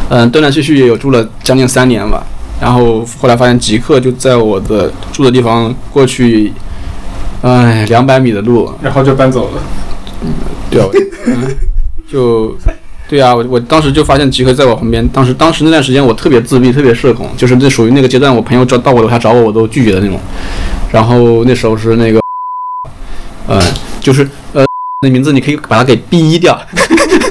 [0.10, 2.22] 嗯，断断续续也有住了将近三年吧。
[2.60, 6.52] 然后后来发现极客就在我的住的地方过去，
[7.44, 9.62] 哎，两百米的路，然后就搬走了。
[10.70, 10.88] 对啊，
[11.28, 11.56] 嗯，
[12.08, 12.56] 就。
[13.10, 15.08] 对啊，我我当时就发现集合在我旁边。
[15.08, 20.20] 当时当时那段时间我特别自闭，特别社恐，就是那属于那个阶段，我朋友找到我楼下找我，我都拒绝的那种。
[20.92, 22.20] 然后那时候是那个，
[23.48, 23.62] 呃，
[24.02, 24.66] 就是呃，
[25.04, 26.60] 那名字你可以把它给逼掉。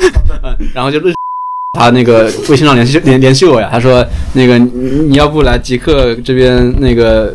[0.73, 0.99] 然后就
[1.77, 7.35] 他那个微信上联系联联系我呀，他说那个你要不来极客这边那个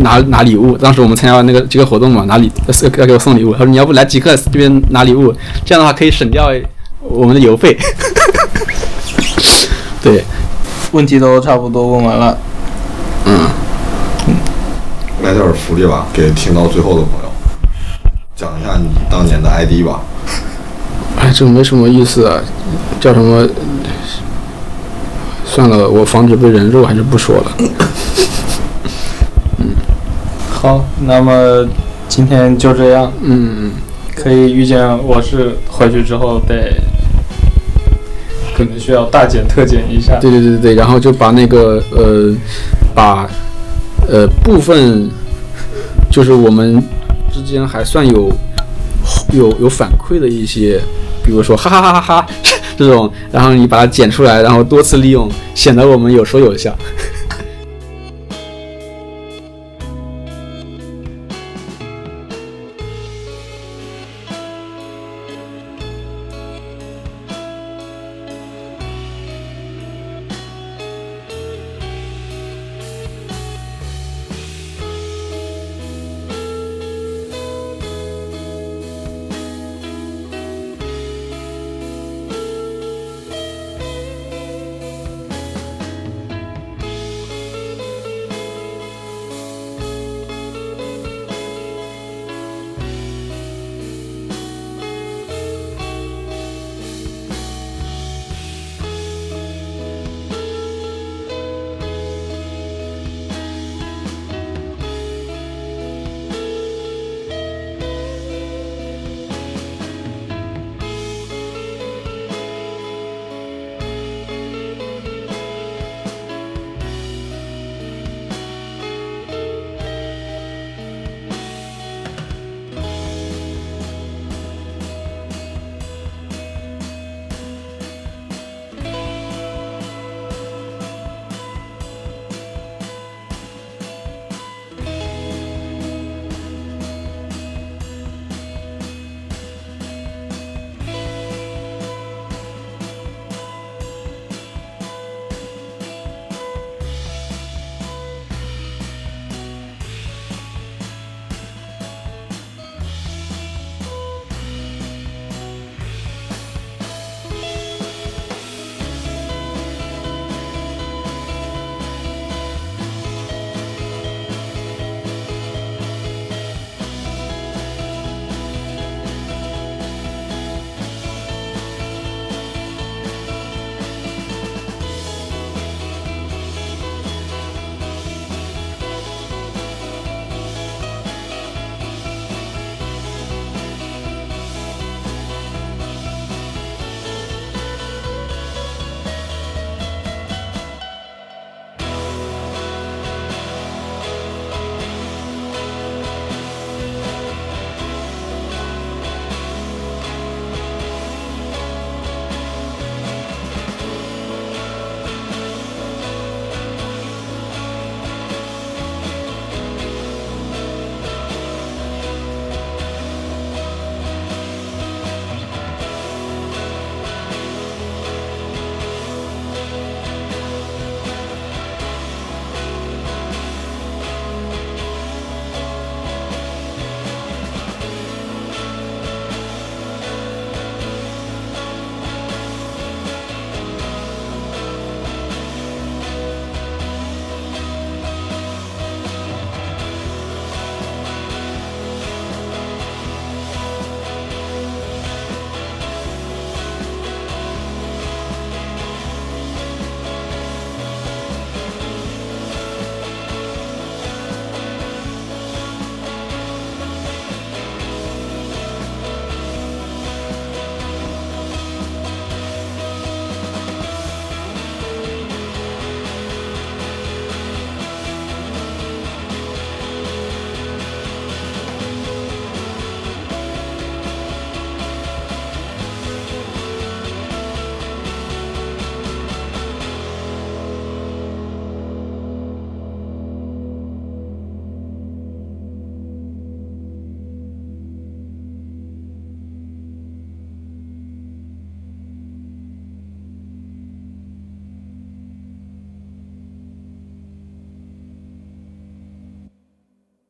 [0.00, 0.76] 拿拿礼物？
[0.76, 2.52] 当时我们参加那个极客活动嘛，拿礼
[2.98, 3.52] 要给我送礼物。
[3.52, 6.52] 他说你要不来极客这边拿礼物，这样的话可以省掉。
[7.00, 7.76] 我们的邮费，
[10.00, 10.22] 对，
[10.92, 12.38] 问题都差不多问完了。
[13.24, 13.48] 嗯，
[15.24, 17.32] 来点福利吧，给听到最后的朋友，
[18.36, 20.00] 讲一下你当年的 ID 吧。
[21.32, 22.38] 哎，这没什么意思啊，
[23.00, 23.48] 叫什么？
[25.46, 27.52] 算了，我防止被人肉，还是不说了。
[29.58, 29.70] 嗯，
[30.50, 31.66] 好，那么
[32.06, 33.10] 今天就这样。
[33.22, 33.70] 嗯，
[34.14, 36.74] 可以预见，我是回去之后得。
[38.54, 40.18] 可能需要大减特减一下。
[40.20, 42.30] 对对对对对，然后就把那个呃，
[42.94, 43.26] 把
[44.06, 45.08] 呃部分，
[46.10, 46.82] 就是我们
[47.32, 48.30] 之间还算有
[49.32, 50.78] 有有反馈的一些，
[51.24, 52.26] 比如说哈哈哈哈哈
[52.76, 56.76] 这种，然后你把它剪出来，然后多次利用，显得我们有说有笑。